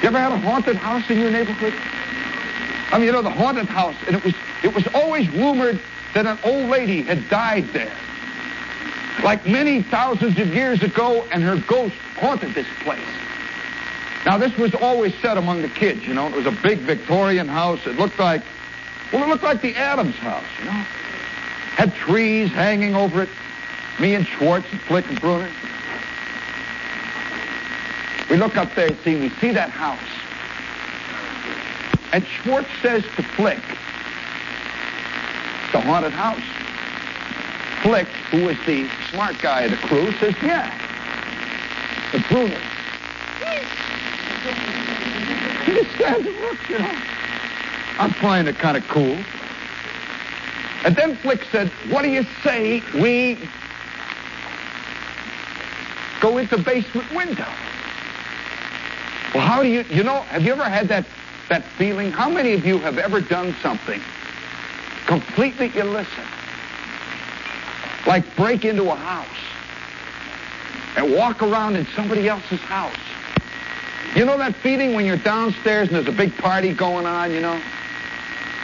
You 0.00 0.08
ever 0.08 0.18
had 0.18 0.32
a 0.32 0.38
haunted 0.38 0.76
house 0.76 1.10
in 1.10 1.18
your 1.18 1.30
neighborhood? 1.30 1.74
I 2.92 2.98
mean, 2.98 3.06
you 3.06 3.12
know, 3.12 3.22
the 3.22 3.30
haunted 3.30 3.66
house, 3.66 3.96
and 4.06 4.16
it 4.16 4.24
was 4.24 4.34
it 4.62 4.72
was 4.74 4.86
always 4.94 5.28
rumored 5.30 5.80
that 6.14 6.26
an 6.26 6.38
old 6.44 6.70
lady 6.70 7.02
had 7.02 7.28
died 7.28 7.66
there. 7.72 7.92
Like 9.22 9.46
many 9.46 9.82
thousands 9.82 10.38
of 10.38 10.54
years 10.54 10.82
ago, 10.82 11.26
and 11.30 11.42
her 11.42 11.56
ghost 11.68 11.94
haunted 12.16 12.54
this 12.54 12.66
place. 12.82 13.00
Now, 14.24 14.38
this 14.38 14.56
was 14.56 14.74
always 14.74 15.14
said 15.20 15.36
among 15.36 15.62
the 15.62 15.68
kids, 15.68 16.06
you 16.06 16.14
know. 16.14 16.26
It 16.28 16.34
was 16.34 16.46
a 16.46 16.58
big 16.62 16.78
Victorian 16.78 17.46
house. 17.46 17.86
It 17.86 17.96
looked 17.96 18.18
like, 18.18 18.42
well, 19.12 19.22
it 19.22 19.28
looked 19.28 19.42
like 19.42 19.60
the 19.60 19.76
Addams 19.76 20.16
house, 20.16 20.44
you 20.58 20.64
know. 20.64 20.84
Had 21.76 21.94
trees 21.94 22.50
hanging 22.50 22.94
over 22.94 23.22
it. 23.22 23.28
Me 24.00 24.14
and 24.14 24.26
Schwartz 24.26 24.66
and 24.70 24.80
Flick 24.80 25.06
and 25.08 25.20
Bruner. 25.20 25.50
We 28.30 28.36
look 28.36 28.56
up 28.56 28.74
there 28.74 28.88
and 28.88 28.98
see, 29.04 29.16
we 29.16 29.28
see 29.28 29.50
that 29.52 29.70
house. 29.70 29.98
And 32.12 32.24
Schwartz 32.26 32.68
says 32.80 33.04
to 33.16 33.22
Flick, 33.22 33.60
the 35.74 35.80
haunted 35.80 36.12
house. 36.12 36.40
Flick, 37.82 38.06
who 38.30 38.44
was 38.44 38.56
the 38.64 38.88
smart 39.10 39.36
guy 39.42 39.62
of 39.62 39.72
the 39.72 39.76
crew, 39.76 40.12
says, 40.18 40.34
yeah. 40.40 40.70
the 42.12 42.20
Bruner, 42.30 42.54
he 45.64 45.72
just 45.74 45.90
stands 45.96 46.26
and 46.26 46.36
looks, 46.40 46.68
you 46.70 46.78
know. 46.78 47.02
I'm 47.98 48.12
finding 48.12 48.54
it 48.54 48.60
kind 48.60 48.76
of 48.76 48.86
cool. 48.86 49.18
And 50.84 50.94
then 50.94 51.16
Flick 51.16 51.42
said, 51.50 51.72
what 51.90 52.02
do 52.02 52.08
you 52.08 52.24
say 52.44 52.80
we 52.94 53.36
go 56.20 56.38
into 56.38 56.56
the 56.56 56.62
basement 56.62 57.12
window? 57.12 57.48
Well, 59.34 59.44
how 59.44 59.60
do 59.60 59.68
you, 59.68 59.82
you 59.90 60.04
know, 60.04 60.20
have 60.22 60.42
you 60.42 60.52
ever 60.52 60.68
had 60.68 60.86
that, 60.86 61.04
that 61.48 61.64
feeling? 61.76 62.12
How 62.12 62.30
many 62.30 62.52
of 62.52 62.64
you 62.64 62.78
have 62.78 62.98
ever 62.98 63.20
done 63.20 63.56
something 63.60 64.00
completely 65.06 65.76
illicit? 65.76 66.24
Like 68.06 68.24
break 68.36 68.64
into 68.64 68.90
a 68.90 68.96
house 68.96 69.26
and 70.96 71.12
walk 71.12 71.42
around 71.42 71.76
in 71.76 71.86
somebody 71.96 72.28
else's 72.28 72.60
house. 72.60 72.96
You 74.14 74.24
know 74.24 74.38
that 74.38 74.54
feeling 74.56 74.94
when 74.94 75.06
you're 75.06 75.16
downstairs 75.16 75.88
and 75.88 75.96
there's 75.96 76.06
a 76.06 76.16
big 76.16 76.36
party 76.36 76.72
going 76.72 77.06
on, 77.06 77.32
you 77.32 77.40
know? 77.40 77.60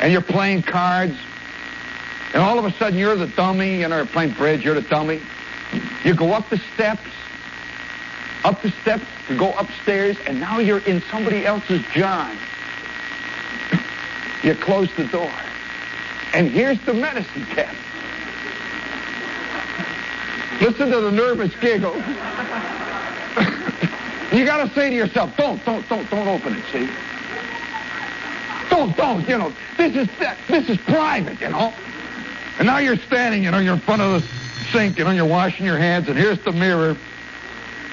And 0.00 0.12
you're 0.12 0.22
playing 0.22 0.62
cards. 0.62 1.14
And 2.32 2.42
all 2.42 2.58
of 2.58 2.64
a 2.64 2.72
sudden 2.78 2.98
you're 2.98 3.16
the 3.16 3.26
dummy, 3.26 3.80
you 3.80 3.88
know, 3.88 3.96
you're 3.96 4.06
playing 4.06 4.34
bridge, 4.34 4.64
you're 4.64 4.74
the 4.74 4.88
dummy. 4.88 5.20
You 6.04 6.14
go 6.14 6.32
up 6.32 6.48
the 6.50 6.60
steps, 6.74 7.02
up 8.44 8.62
the 8.62 8.70
steps 8.82 9.04
to 9.28 9.36
go 9.36 9.52
upstairs, 9.54 10.16
and 10.26 10.38
now 10.38 10.58
you're 10.58 10.84
in 10.86 11.02
somebody 11.10 11.44
else's 11.44 11.82
John. 11.92 12.36
you 14.44 14.54
close 14.54 14.88
the 14.96 15.04
door. 15.04 15.32
And 16.32 16.48
here's 16.48 16.80
the 16.82 16.94
medicine 16.94 17.44
cap. 17.46 17.74
Listen 20.60 20.90
to 20.90 21.00
the 21.00 21.10
nervous 21.10 21.54
giggle. 21.56 21.94
you 24.32 24.44
got 24.44 24.66
to 24.66 24.70
say 24.74 24.90
to 24.90 24.96
yourself, 24.96 25.36
don't, 25.36 25.64
don't, 25.64 25.88
don't, 25.88 26.08
don't 26.10 26.28
open 26.28 26.56
it, 26.56 26.64
see? 26.70 26.88
Don't, 28.68 28.96
don't, 28.96 29.28
you 29.28 29.38
know, 29.38 29.52
this 29.76 29.96
is, 29.96 30.08
this 30.48 30.68
is 30.68 30.78
private, 30.78 31.40
you 31.40 31.48
know? 31.48 31.72
And 32.58 32.66
now 32.66 32.78
you're 32.78 32.98
standing, 32.98 33.42
you 33.42 33.50
know, 33.50 33.58
you're 33.58 33.74
in 33.74 33.80
front 33.80 34.02
of 34.02 34.22
the 34.22 34.28
sink, 34.70 34.98
you 34.98 35.04
know, 35.04 35.10
you're 35.10 35.26
washing 35.26 35.66
your 35.66 35.78
hands, 35.78 36.08
and 36.08 36.16
here's 36.16 36.38
the 36.40 36.52
mirror. 36.52 36.96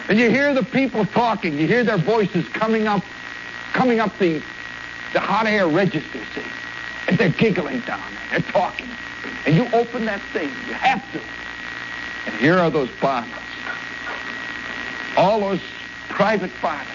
And 0.09 0.19
you 0.19 0.29
hear 0.29 0.53
the 0.53 0.63
people 0.63 1.05
talking. 1.05 1.57
You 1.57 1.67
hear 1.67 1.83
their 1.83 1.97
voices 1.97 2.47
coming 2.49 2.87
up, 2.87 3.03
coming 3.73 3.99
up 3.99 4.17
the, 4.19 4.41
the 5.13 5.19
hot 5.19 5.47
air 5.47 5.67
register, 5.67 6.19
see? 6.35 6.43
And 7.07 7.17
they're 7.17 7.29
giggling 7.29 7.81
down 7.81 8.01
there. 8.11 8.39
They're 8.39 8.51
talking. 8.51 8.87
And 9.45 9.55
you 9.55 9.67
open 9.73 10.05
that 10.05 10.21
thing. 10.33 10.49
You 10.67 10.73
have 10.73 11.03
to. 11.13 11.21
And 12.25 12.35
here 12.35 12.57
are 12.57 12.69
those 12.69 12.89
bottles. 13.01 13.33
All 15.15 15.39
those 15.39 15.61
private 16.09 16.51
bottles. 16.61 16.87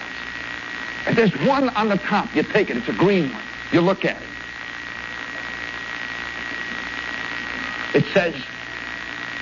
And 1.05 1.17
there's 1.17 1.33
one 1.47 1.69
on 1.69 1.89
the 1.89 1.97
top. 1.97 2.33
You 2.35 2.43
take 2.43 2.69
it. 2.69 2.77
It's 2.77 2.87
a 2.87 2.93
green 2.93 3.31
one. 3.31 3.41
You 3.71 3.81
look 3.81 4.05
at 4.05 4.21
it. 4.21 4.27
It 7.95 8.05
says, 8.13 8.35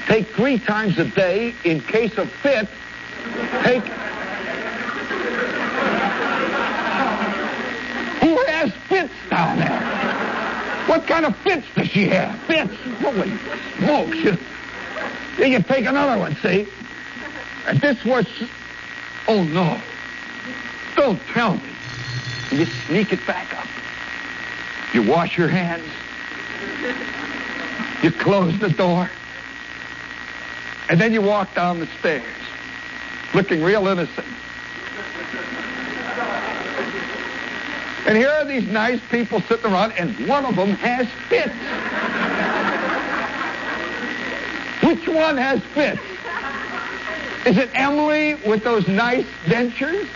take 0.08 0.28
three 0.30 0.60
times 0.60 0.98
a 0.98 1.06
day 1.06 1.54
in 1.64 1.80
case 1.82 2.18
of 2.18 2.30
fit. 2.30 2.68
Take. 3.64 3.84
Who 8.22 8.38
has 8.46 8.72
fits 8.90 9.14
down 9.30 9.60
there? 9.60 10.02
What 11.02 11.08
kind 11.08 11.26
of 11.26 11.36
fits 11.38 11.66
does 11.76 11.88
she 11.88 12.06
have? 12.10 12.40
Fits? 12.42 12.76
Holy 13.00 13.32
smokes. 13.80 14.18
You, 14.18 14.38
you 15.44 15.58
can 15.58 15.64
take 15.64 15.88
another 15.88 16.20
one, 16.20 16.36
see? 16.36 16.68
And 17.66 17.80
this 17.82 18.06
was. 18.06 18.28
Oh, 19.28 19.44
no. 19.44 19.82
Don't 20.96 21.20
tell 21.34 21.56
me. 21.56 21.64
You 22.52 22.66
sneak 22.66 23.12
it 23.12 23.26
back 23.26 23.52
up. 23.58 23.66
You 24.94 25.02
wash 25.02 25.40
your 25.40 25.48
hands. 25.48 25.90
You 28.04 28.12
close 28.12 28.60
the 28.60 28.70
door. 28.70 29.10
And 30.88 31.02
then 31.02 31.14
you 31.14 31.24
walk 31.24 31.56
down 31.56 31.80
the 31.80 31.88
stairs, 32.00 32.24
looking 33.34 33.64
real 33.64 33.88
innocent. 33.88 34.28
And 38.08 38.18
here 38.18 38.30
are 38.30 38.46
these 38.46 38.68
nice 38.68 39.00
people 39.12 39.42
sitting 39.42 39.72
around, 39.72 39.94
and 39.94 40.28
one 40.28 40.46
of 40.46 40.56
them 40.56 40.72
has 40.72 41.08
fits. 41.30 41.54
Which 44.84 45.08
one 45.08 45.38
has 45.38 45.62
fits? 45.76 46.02
Is 47.46 47.58
it 47.58 47.70
Emily 47.74 48.36
with 48.48 48.64
those 48.64 48.88
nice 48.88 49.26
dentures? 49.46 50.08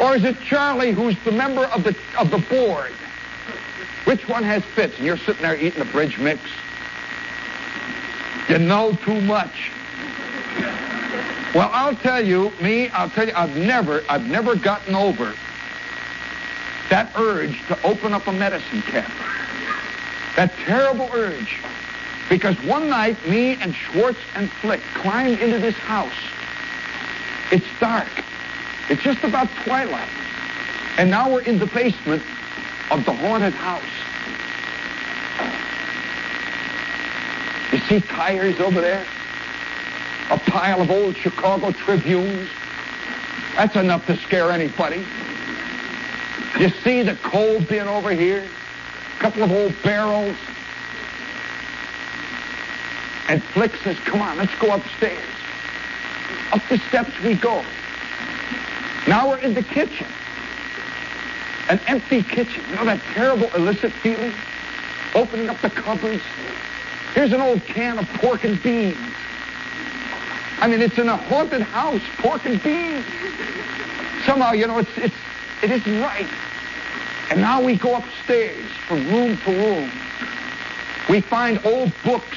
Or 0.00 0.16
is 0.16 0.24
it 0.24 0.40
Charlie 0.40 0.92
who's 0.92 1.16
the 1.24 1.32
member 1.32 1.64
of 1.66 1.84
the 1.84 1.96
of 2.18 2.30
the 2.30 2.38
board? 2.38 2.92
Which 4.04 4.28
one 4.28 4.42
has 4.42 4.64
fits? 4.64 4.96
And 4.96 5.06
you're 5.06 5.16
sitting 5.18 5.42
there 5.42 5.56
eating 5.56 5.80
a 5.80 5.84
bridge 5.84 6.18
mix. 6.18 6.40
You 8.48 8.58
know 8.58 8.92
too 9.04 9.20
much. 9.22 9.70
Well, 11.54 11.70
I'll 11.72 11.96
tell 11.96 12.24
you, 12.24 12.52
me, 12.60 12.88
I'll 12.90 13.10
tell 13.10 13.26
you, 13.26 13.32
I've 13.34 13.56
never, 13.56 14.02
I've 14.08 14.26
never 14.26 14.54
gotten 14.56 14.94
over 14.94 15.34
that 16.90 17.12
urge 17.16 17.66
to 17.68 17.82
open 17.84 18.12
up 18.12 18.26
a 18.26 18.32
medicine 18.32 18.82
cabinet. 18.82 19.16
That 20.36 20.52
terrible 20.64 21.10
urge. 21.12 21.58
Because 22.28 22.56
one 22.64 22.88
night, 22.88 23.16
me 23.28 23.54
and 23.54 23.74
Schwartz 23.74 24.18
and 24.34 24.50
Flick 24.50 24.80
climbed 24.94 25.40
into 25.40 25.58
this 25.58 25.74
house. 25.76 26.12
It's 27.50 27.66
dark. 27.80 28.08
It's 28.90 29.02
just 29.02 29.24
about 29.24 29.48
twilight. 29.64 30.08
And 30.98 31.10
now 31.10 31.30
we're 31.32 31.42
in 31.42 31.58
the 31.58 31.66
basement 31.66 32.22
of 32.90 33.04
the 33.04 33.12
haunted 33.12 33.54
house. 33.54 33.82
You 37.72 37.78
see 37.80 38.00
tires 38.00 38.60
over 38.60 38.80
there? 38.80 39.04
A 40.30 40.38
pile 40.38 40.82
of 40.82 40.90
old 40.90 41.16
Chicago 41.16 41.72
Tribunes? 41.72 42.48
That's 43.56 43.76
enough 43.76 44.06
to 44.06 44.16
scare 44.18 44.50
anybody. 44.50 45.04
You 46.58 46.70
see 46.70 47.02
the 47.02 47.14
coal 47.16 47.60
bin 47.60 47.86
over 47.86 48.10
here? 48.10 48.44
A 49.16 49.20
couple 49.20 49.42
of 49.42 49.52
old 49.52 49.74
barrels. 49.82 50.36
And 53.28 53.42
Flick 53.44 53.76
says, 53.84 53.98
come 54.00 54.22
on, 54.22 54.38
let's 54.38 54.54
go 54.58 54.74
upstairs. 54.74 55.24
Up 56.52 56.62
the 56.68 56.78
steps 56.88 57.12
we 57.22 57.34
go. 57.34 57.62
Now 59.06 59.28
we're 59.28 59.38
in 59.38 59.54
the 59.54 59.62
kitchen. 59.62 60.06
An 61.68 61.80
empty 61.86 62.22
kitchen. 62.22 62.62
You 62.70 62.76
know 62.76 62.84
that 62.86 63.00
terrible 63.12 63.50
illicit 63.54 63.92
feeling? 63.92 64.32
Opening 65.14 65.48
up 65.48 65.60
the 65.60 65.70
cupboards. 65.70 66.22
Here's 67.14 67.32
an 67.32 67.40
old 67.40 67.64
can 67.64 67.98
of 67.98 68.06
pork 68.14 68.44
and 68.44 68.62
beans. 68.62 68.96
I 70.60 70.66
mean, 70.66 70.80
it's 70.80 70.98
in 70.98 71.08
a 71.08 71.16
haunted 71.16 71.62
house, 71.62 72.02
pork 72.18 72.44
and 72.46 72.62
beans. 72.62 73.04
Somehow, 74.26 74.52
you 74.52 74.66
know, 74.66 74.78
it's, 74.78 74.90
it's, 74.96 75.14
it 75.62 75.70
isn't 75.70 76.00
right. 76.00 76.28
And 77.30 77.40
now 77.40 77.62
we 77.62 77.76
go 77.76 77.96
upstairs 77.96 78.66
from 78.86 79.06
room 79.08 79.36
to 79.38 79.50
room. 79.50 79.90
We 81.10 81.20
find 81.20 81.60
old 81.64 81.92
books 82.04 82.36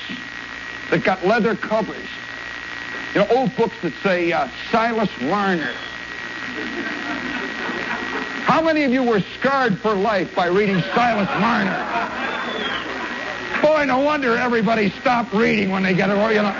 that 0.89 1.03
got 1.03 1.25
leather 1.25 1.55
covers. 1.55 2.07
You 3.13 3.21
know, 3.21 3.27
old 3.29 3.55
books 3.55 3.75
that 3.81 3.93
say 4.03 4.31
uh, 4.31 4.47
Silas 4.71 5.09
Marner. 5.21 5.71
How 8.43 8.61
many 8.61 8.83
of 8.83 8.91
you 8.91 9.03
were 9.03 9.21
scarred 9.39 9.79
for 9.79 9.93
life 9.93 10.33
by 10.35 10.47
reading 10.47 10.81
Silas 10.93 11.29
Marner? 11.39 11.77
Boy, 13.61 13.85
no 13.85 13.99
wonder 13.99 14.35
everybody 14.35 14.89
stopped 14.89 15.33
reading 15.33 15.71
when 15.71 15.83
they 15.83 15.93
get 15.93 16.09
it, 16.09 16.13
you 16.13 16.41
know. 16.41 16.53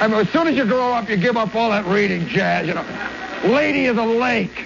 I 0.00 0.06
mean, 0.06 0.20
as 0.20 0.28
soon 0.30 0.46
as 0.46 0.54
you 0.54 0.64
grow 0.64 0.92
up, 0.92 1.08
you 1.08 1.16
give 1.16 1.36
up 1.36 1.54
all 1.56 1.70
that 1.70 1.84
reading 1.86 2.28
jazz, 2.28 2.66
you 2.66 2.74
know. 2.74 2.84
Lady 3.44 3.86
of 3.86 3.96
the 3.96 4.04
Lake. 4.04 4.64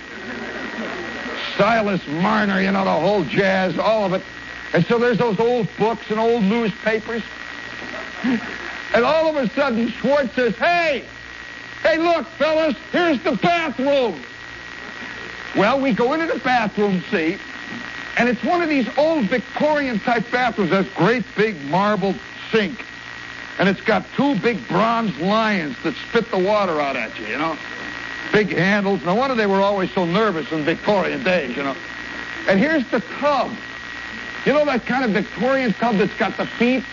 Silas 1.56 2.06
Marner, 2.06 2.60
you 2.60 2.70
know, 2.70 2.84
the 2.84 2.90
whole 2.90 3.24
jazz, 3.24 3.78
all 3.78 4.04
of 4.04 4.14
it. 4.14 4.22
And 4.72 4.84
so 4.86 4.98
there's 4.98 5.18
those 5.18 5.38
old 5.38 5.68
books 5.78 6.10
and 6.10 6.18
old 6.18 6.42
newspapers. 6.42 7.22
And 8.24 9.04
all 9.04 9.28
of 9.28 9.36
a 9.36 9.48
sudden, 9.54 9.88
Schwartz 9.90 10.34
says, 10.34 10.56
hey, 10.56 11.04
hey, 11.82 11.98
look, 11.98 12.26
fellas, 12.38 12.74
here's 12.90 13.22
the 13.22 13.32
bathroom. 13.32 14.20
Well, 15.56 15.80
we 15.80 15.92
go 15.92 16.14
into 16.14 16.26
the 16.26 16.38
bathroom, 16.40 17.02
see, 17.10 17.36
and 18.16 18.28
it's 18.28 18.42
one 18.42 18.62
of 18.62 18.68
these 18.68 18.88
old 18.96 19.26
Victorian 19.26 19.98
type 20.00 20.30
bathrooms. 20.30 20.70
That's 20.70 20.88
great 20.94 21.24
big 21.36 21.60
marble 21.64 22.14
sink. 22.50 22.84
And 23.58 23.68
it's 23.68 23.80
got 23.82 24.04
two 24.16 24.38
big 24.40 24.66
bronze 24.68 25.16
lions 25.18 25.76
that 25.84 25.94
spit 26.08 26.30
the 26.30 26.38
water 26.38 26.80
out 26.80 26.96
at 26.96 27.18
you, 27.18 27.26
you 27.26 27.38
know. 27.38 27.56
Big 28.32 28.50
handles. 28.50 29.02
No 29.04 29.14
wonder 29.14 29.34
they 29.34 29.46
were 29.46 29.60
always 29.60 29.92
so 29.92 30.04
nervous 30.04 30.50
in 30.52 30.64
Victorian 30.64 31.22
days, 31.22 31.54
you 31.56 31.62
know. 31.62 31.76
And 32.48 32.58
here's 32.58 32.88
the 32.90 33.00
tub. 33.20 33.52
You 34.46 34.52
know 34.52 34.64
that 34.64 34.86
kind 34.86 35.04
of 35.04 35.10
Victorian 35.10 35.72
tub 35.74 35.96
that's 35.96 36.16
got 36.16 36.36
the 36.36 36.46
feet? 36.46 36.84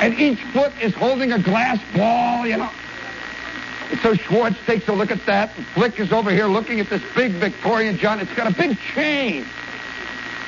And 0.00 0.18
each 0.20 0.40
foot 0.52 0.72
is 0.80 0.94
holding 0.94 1.32
a 1.32 1.38
glass 1.38 1.80
ball, 1.94 2.46
you 2.46 2.58
know. 2.58 2.70
And 3.90 4.00
so 4.00 4.14
Schwartz 4.14 4.56
takes 4.66 4.88
a 4.88 4.92
look 4.92 5.10
at 5.10 5.24
that, 5.26 5.56
and 5.56 5.66
Flick 5.68 5.98
is 5.98 6.12
over 6.12 6.30
here 6.30 6.46
looking 6.46 6.80
at 6.80 6.90
this 6.90 7.02
big 7.14 7.32
Victorian 7.32 7.96
John. 7.96 8.20
It's 8.20 8.32
got 8.34 8.50
a 8.50 8.54
big 8.54 8.78
chain. 8.94 9.46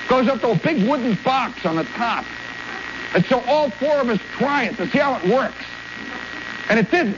Goes 0.08 0.28
up 0.28 0.40
to 0.40 0.50
a 0.50 0.54
big 0.56 0.86
wooden 0.88 1.14
box 1.24 1.64
on 1.64 1.76
the 1.76 1.84
top. 1.84 2.24
And 3.14 3.24
so 3.26 3.40
all 3.46 3.70
four 3.70 3.96
of 3.98 4.08
us 4.08 4.20
try 4.36 4.64
it 4.64 4.76
to 4.76 4.88
see 4.90 4.98
how 4.98 5.16
it 5.16 5.24
works. 5.28 5.64
And 6.68 6.78
it 6.78 6.90
didn't. 6.90 7.16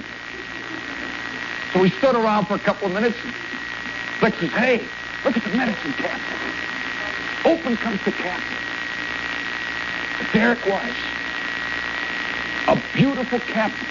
So 1.72 1.80
we 1.80 1.90
stood 1.90 2.16
around 2.16 2.46
for 2.46 2.54
a 2.54 2.58
couple 2.58 2.88
of 2.88 2.92
minutes. 2.92 3.16
Flick 4.18 4.34
says, 4.34 4.50
hey, 4.50 4.82
look 5.24 5.36
at 5.36 5.44
the 5.44 5.56
medicine 5.56 5.92
cabinet. 5.92 6.40
Open 7.44 7.76
comes 7.76 8.04
the 8.04 8.12
cabinet. 8.12 8.58
There 10.32 10.52
it 10.52 10.66
was. 10.66 10.94
A 12.68 12.82
beautiful 12.94 13.38
cabinet 13.40 13.86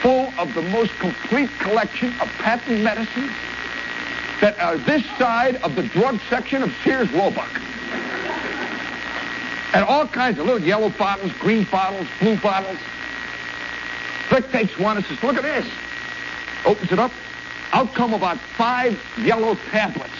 full 0.00 0.32
of 0.38 0.54
the 0.54 0.62
most 0.62 0.92
complete 0.98 1.50
collection 1.58 2.08
of 2.20 2.28
patent 2.38 2.82
medicines 2.82 3.32
that 4.40 4.58
are 4.60 4.76
this 4.76 5.04
side 5.18 5.56
of 5.56 5.74
the 5.74 5.82
drug 5.82 6.20
section 6.28 6.62
of 6.62 6.72
Sears 6.84 7.10
Roebuck. 7.12 7.50
And 9.72 9.84
all 9.84 10.06
kinds 10.06 10.38
of 10.38 10.46
little 10.46 10.62
yellow 10.62 10.90
bottles, 10.90 11.32
green 11.40 11.64
bottles, 11.64 12.06
blue 12.20 12.36
bottles. 12.36 12.78
Flick 14.28 14.50
takes 14.50 14.78
one 14.78 14.98
and 14.98 15.06
says, 15.06 15.22
look 15.22 15.36
at 15.36 15.42
this. 15.42 15.66
Opens 16.66 16.90
it 16.90 16.98
up. 16.98 17.12
Out 17.72 17.94
come 17.94 18.12
about 18.12 18.38
five 18.38 19.00
yellow 19.18 19.54
tablets. 19.70 20.10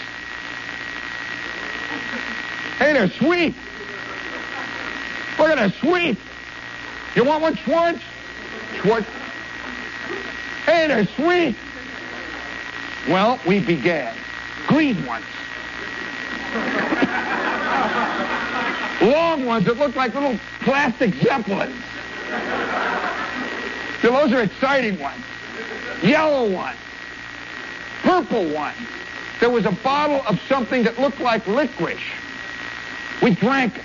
Hey, 2.79 2.93
they're 2.93 3.11
sweet. 3.11 3.55
Look 5.39 5.49
at 5.49 5.57
that, 5.57 5.75
sweet. 5.81 6.17
You 7.15 7.25
want 7.25 7.43
one, 7.43 7.57
Schwartz? 7.57 8.01
Schwartz. 8.81 9.07
Hey, 10.65 10.87
they're 10.87 11.07
sweet. 11.07 11.57
Well, 13.09 13.41
we 13.47 13.61
began. 13.61 14.15
Green 14.67 15.05
ones. 15.07 15.25
Long 19.01 19.47
ones 19.47 19.67
that 19.67 19.77
look 19.79 19.95
like 19.97 20.15
little 20.15 20.39
plastic 20.63 21.15
zeppelins. 21.15 21.75
So 24.03 24.13
those 24.13 24.33
are 24.33 24.43
exciting 24.43 24.99
ones. 25.01 25.23
Yellow 26.03 26.51
one, 26.51 26.75
Purple 28.03 28.49
one. 28.51 28.75
There 29.41 29.51
was 29.51 29.67
a 29.67 29.73
bottle 29.73 30.23
of 30.27 30.41
something 30.49 30.83
that 30.85 30.99
looked 30.99 31.21
like 31.21 31.47
licorice. 31.47 32.01
We 33.23 33.35
drank 33.35 33.77
it. 33.77 33.85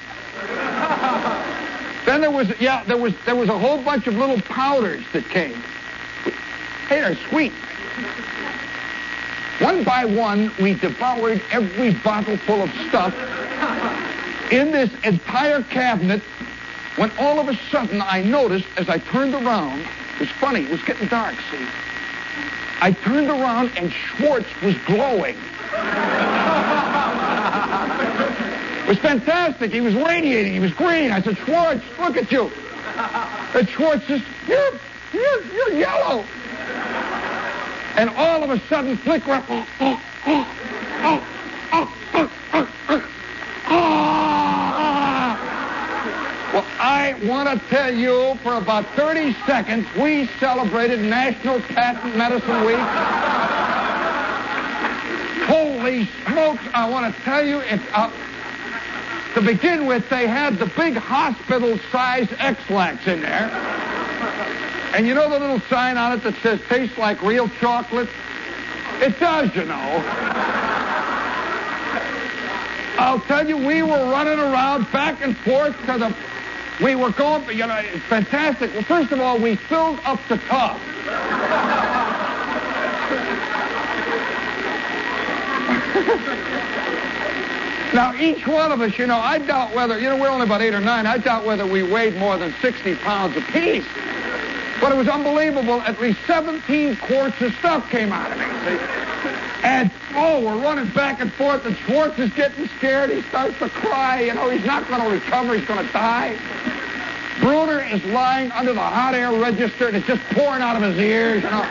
Then 2.06 2.22
there 2.22 2.32
was, 2.32 2.52
yeah, 2.60 2.84
there 2.86 2.98
was, 2.98 3.14
there 3.26 3.36
was 3.36 3.50
a 3.50 3.58
whole 3.58 3.82
bunch 3.82 4.08
of 4.08 4.16
little 4.16 4.42
powders 4.42 5.04
that 5.14 5.24
came. 5.26 5.62
Hey, 6.88 7.02
they're 7.02 7.16
sweet. 7.30 7.54
One 9.60 9.84
by 9.84 10.06
one, 10.06 10.52
we 10.60 10.74
devoured 10.74 11.42
every 11.52 11.94
bottle 11.94 12.38
full 12.38 12.64
of 12.64 12.72
stuff 12.90 13.14
in 14.52 14.72
this 14.72 14.90
entire 15.04 15.62
cabinet 15.64 16.22
when 16.96 17.12
all 17.20 17.40
of 17.40 17.48
a 17.48 17.56
sudden 17.70 18.02
I 18.02 18.24
noticed 18.24 18.68
as 18.78 18.90
I 18.90 18.98
turned 18.98 19.34
around, 19.34 19.86
was 20.22 20.30
funny, 20.40 20.62
it 20.62 20.70
was 20.70 20.84
getting 20.84 21.08
dark, 21.08 21.36
see. 21.50 21.66
I 22.80 22.92
turned 22.92 23.28
around 23.28 23.72
and 23.76 23.92
Schwartz 23.92 24.48
was 24.62 24.76
glowing. 24.86 25.36
It 28.82 28.88
was 28.88 28.98
fantastic. 29.00 29.72
He 29.72 29.82
was 29.82 29.96
radiating. 29.96 30.54
He 30.54 30.60
was 30.60 30.74
green. 30.74 31.12
I 31.12 31.22
said, 31.22 31.38
Schwartz, 31.40 31.84
look 32.00 32.18
at 32.18 32.32
you. 32.32 32.52
And 33.56 33.68
Schwartz 33.70 34.06
says, 34.06 34.22
you're, 34.48 34.72
you're, 35.14 35.44
you're 35.54 35.74
yellow. 35.74 36.24
And 37.96 38.10
all 38.12 38.44
of 38.44 38.50
a 38.52 38.60
sudden, 38.68 38.98
Flick 38.98 39.26
went, 39.26 39.46
oh, 39.50 39.66
oh, 39.80 40.00
oh, 40.28 40.48
oh, 41.04 41.24
oh, 41.74 41.94
oh, 42.14 42.30
oh, 42.54 42.70
oh. 42.90 43.04
Ah. 43.66 45.12
Well, 46.54 46.66
I 46.80 47.11
want 47.24 47.50
to 47.50 47.68
tell 47.68 47.94
you, 47.94 48.36
for 48.42 48.56
about 48.56 48.86
30 48.96 49.34
seconds, 49.46 49.88
we 49.96 50.28
celebrated 50.40 51.00
National 51.02 51.60
Patent 51.62 52.16
Medicine 52.16 52.66
Week. 52.66 52.78
Holy 55.48 56.06
smokes, 56.26 56.64
I 56.74 56.90
want 56.90 57.14
to 57.14 57.22
tell 57.22 57.46
you, 57.46 57.60
it's 57.60 57.84
uh, 57.94 58.12
to 59.36 59.42
begin 59.42 59.86
with, 59.86 60.10
they 60.10 60.28
had 60.28 60.58
the 60.58 60.66
big 60.66 60.96
hospital-size 60.96 62.28
Ex-Lax 62.38 63.08
in 63.08 63.22
there. 63.22 63.50
And 64.94 65.08
you 65.08 65.14
know 65.14 65.30
the 65.30 65.40
little 65.40 65.62
sign 65.62 65.98
on 65.98 66.14
it 66.14 66.24
that 66.24 66.36
says 66.42 66.60
tastes 66.68 66.98
like 66.98 67.22
real 67.22 67.48
chocolate? 67.60 68.10
It 69.00 69.20
does, 69.20 69.56
you 69.56 69.66
know. 69.66 70.04
I'll 72.98 73.22
tell 73.22 73.48
you, 73.48 73.58
we 73.58 73.82
were 73.84 74.12
running 74.12 74.40
around 74.40 74.92
back 74.92 75.22
and 75.22 75.38
forth 75.38 75.76
to 75.86 75.98
the... 75.98 76.16
We 76.82 76.96
were 76.96 77.12
going, 77.12 77.48
you 77.56 77.68
know, 77.68 77.82
fantastic. 78.10 78.74
Well, 78.74 78.84
first 78.84 79.12
of 79.12 79.20
all, 79.20 79.40
we 79.40 79.56
filled 79.56 80.00
up 80.04 80.20
the 80.28 80.38
tub. 80.38 80.80
Now, 87.94 88.16
each 88.16 88.48
one 88.48 88.72
of 88.72 88.80
us, 88.80 88.98
you 88.98 89.06
know, 89.06 89.18
I 89.18 89.38
doubt 89.38 89.76
whether, 89.76 90.00
you 90.00 90.08
know, 90.08 90.18
we're 90.18 90.30
only 90.30 90.46
about 90.46 90.62
eight 90.62 90.74
or 90.74 90.80
nine. 90.80 91.06
I 91.06 91.18
doubt 91.18 91.46
whether 91.46 91.68
we 91.68 91.84
weighed 91.84 92.16
more 92.16 92.38
than 92.38 92.56
60 92.62 92.96
pounds 92.96 93.36
apiece. 93.36 93.86
But 94.80 94.94
it 94.94 94.96
was 94.96 95.10
unbelievable. 95.10 95.82
At 95.82 96.00
least 96.00 96.20
17 96.26 96.96
quarts 96.98 97.42
of 97.42 97.54
stuff 97.56 97.90
came 97.90 98.14
out 98.14 98.32
of 98.32 98.38
me. 98.38 98.46
And, 99.64 99.92
oh, 100.16 100.40
we're 100.40 100.64
running 100.64 100.90
back 100.94 101.20
and 101.20 101.34
forth, 101.34 101.66
and 101.66 101.76
Schwartz 101.80 102.18
is 102.18 102.32
getting 102.32 102.70
scared. 102.78 103.10
He 103.10 103.24
starts 103.24 103.60
to 103.60 103.70
cry. 103.70 104.22
You 104.22 104.36
know, 104.36 104.50
he's 104.50 104.66
not 104.66 104.88
going 104.88 105.02
to 105.02 105.10
recover. 105.10 105.56
He's 105.56 105.68
going 105.68 105.86
to 105.86 105.92
die. 105.92 106.38
Bruner 107.42 107.82
is 107.82 108.04
lying 108.06 108.52
under 108.52 108.72
the 108.72 108.80
hot 108.80 109.16
air 109.16 109.34
register, 109.34 109.88
and 109.88 109.98
it's 109.98 110.06
just 110.06 110.22
pouring 110.30 110.62
out 110.62 110.76
of 110.76 110.84
his 110.84 110.98
ears, 111.00 111.44
you 111.44 111.50
know. 111.50 111.64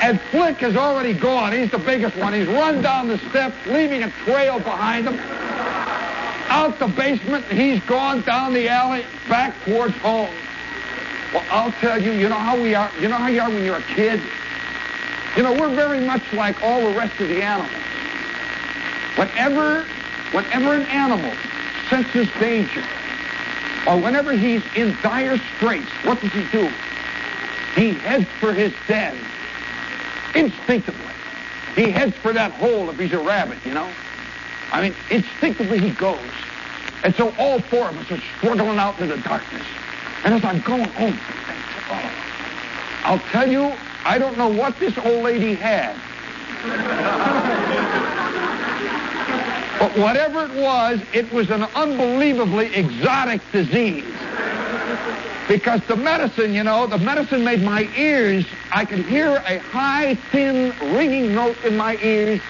And 0.00 0.20
Flick 0.30 0.58
has 0.58 0.76
already 0.76 1.12
gone. 1.12 1.52
He's 1.52 1.72
the 1.72 1.78
biggest 1.78 2.16
one. 2.16 2.32
He's 2.32 2.46
run 2.46 2.80
down 2.80 3.08
the 3.08 3.18
steps, 3.30 3.56
leaving 3.66 4.04
a 4.04 4.10
trail 4.24 4.60
behind 4.60 5.08
him. 5.08 5.18
Out 6.48 6.78
the 6.78 6.86
basement, 6.86 7.44
he's 7.46 7.82
gone 7.84 8.22
down 8.22 8.54
the 8.54 8.68
alley, 8.68 9.04
back 9.28 9.54
towards 9.64 9.94
home. 9.96 10.30
Well, 11.34 11.44
I'll 11.50 11.72
tell 11.72 12.00
you, 12.00 12.12
you 12.12 12.28
know 12.28 12.38
how 12.38 12.56
we 12.56 12.76
are, 12.76 12.90
you 13.00 13.08
know 13.08 13.16
how 13.16 13.26
you 13.26 13.40
are 13.40 13.50
when 13.50 13.64
you're 13.64 13.76
a 13.76 13.82
kid? 13.82 14.22
You 15.36 15.42
know, 15.42 15.52
we're 15.52 15.74
very 15.74 16.00
much 16.00 16.22
like 16.32 16.62
all 16.62 16.80
the 16.80 16.96
rest 16.96 17.20
of 17.20 17.28
the 17.28 17.42
animals. 17.42 17.70
Whenever, 19.16 19.84
whenever 20.30 20.74
an 20.74 20.86
animal 20.86 21.32
senses 21.90 22.28
danger, 22.38 22.84
or 23.88 23.96
whenever 23.96 24.32
he's 24.32 24.62
in 24.76 24.94
dire 25.02 25.38
straits, 25.56 25.88
what 26.04 26.20
does 26.20 26.30
he 26.32 26.44
do? 26.52 26.70
He 27.74 27.94
heads 27.94 28.26
for 28.38 28.52
his 28.52 28.74
den. 28.86 29.16
Instinctively. 30.34 31.14
He 31.74 31.90
heads 31.90 32.14
for 32.16 32.34
that 32.34 32.52
hole 32.52 32.90
if 32.90 32.98
he's 32.98 33.14
a 33.14 33.18
rabbit, 33.18 33.58
you 33.64 33.72
know? 33.72 33.90
I 34.72 34.82
mean, 34.82 34.94
instinctively 35.10 35.78
he 35.78 35.92
goes. 35.92 36.20
And 37.02 37.14
so 37.14 37.32
all 37.38 37.60
four 37.60 37.88
of 37.88 37.96
us 37.96 38.10
are 38.10 38.20
struggling 38.36 38.78
out 38.78 39.00
into 39.00 39.16
the 39.16 39.22
darkness. 39.22 39.66
And 40.22 40.34
as 40.34 40.44
I'm 40.44 40.60
going 40.60 40.88
home, 40.90 41.18
I'll 43.04 43.20
tell 43.30 43.50
you, 43.50 43.72
I 44.04 44.18
don't 44.18 44.36
know 44.36 44.48
what 44.48 44.78
this 44.78 44.98
old 44.98 45.24
lady 45.24 45.54
had. 45.54 45.96
but 49.78 49.96
whatever 49.96 50.44
it 50.44 50.54
was, 50.60 51.00
it 51.12 51.32
was 51.32 51.50
an 51.50 51.62
unbelievably 51.62 52.74
exotic 52.74 53.40
disease. 53.52 54.04
Because 55.46 55.80
the 55.86 55.96
medicine, 55.96 56.52
you 56.52 56.64
know, 56.64 56.86
the 56.86 56.98
medicine 56.98 57.44
made 57.44 57.62
my 57.62 57.88
ears, 57.96 58.44
I 58.72 58.84
could 58.84 59.06
hear 59.06 59.42
a 59.46 59.58
high, 59.58 60.16
thin, 60.30 60.74
ringing 60.94 61.34
note 61.34 61.56
in 61.64 61.76
my 61.76 61.96
ears, 62.02 62.40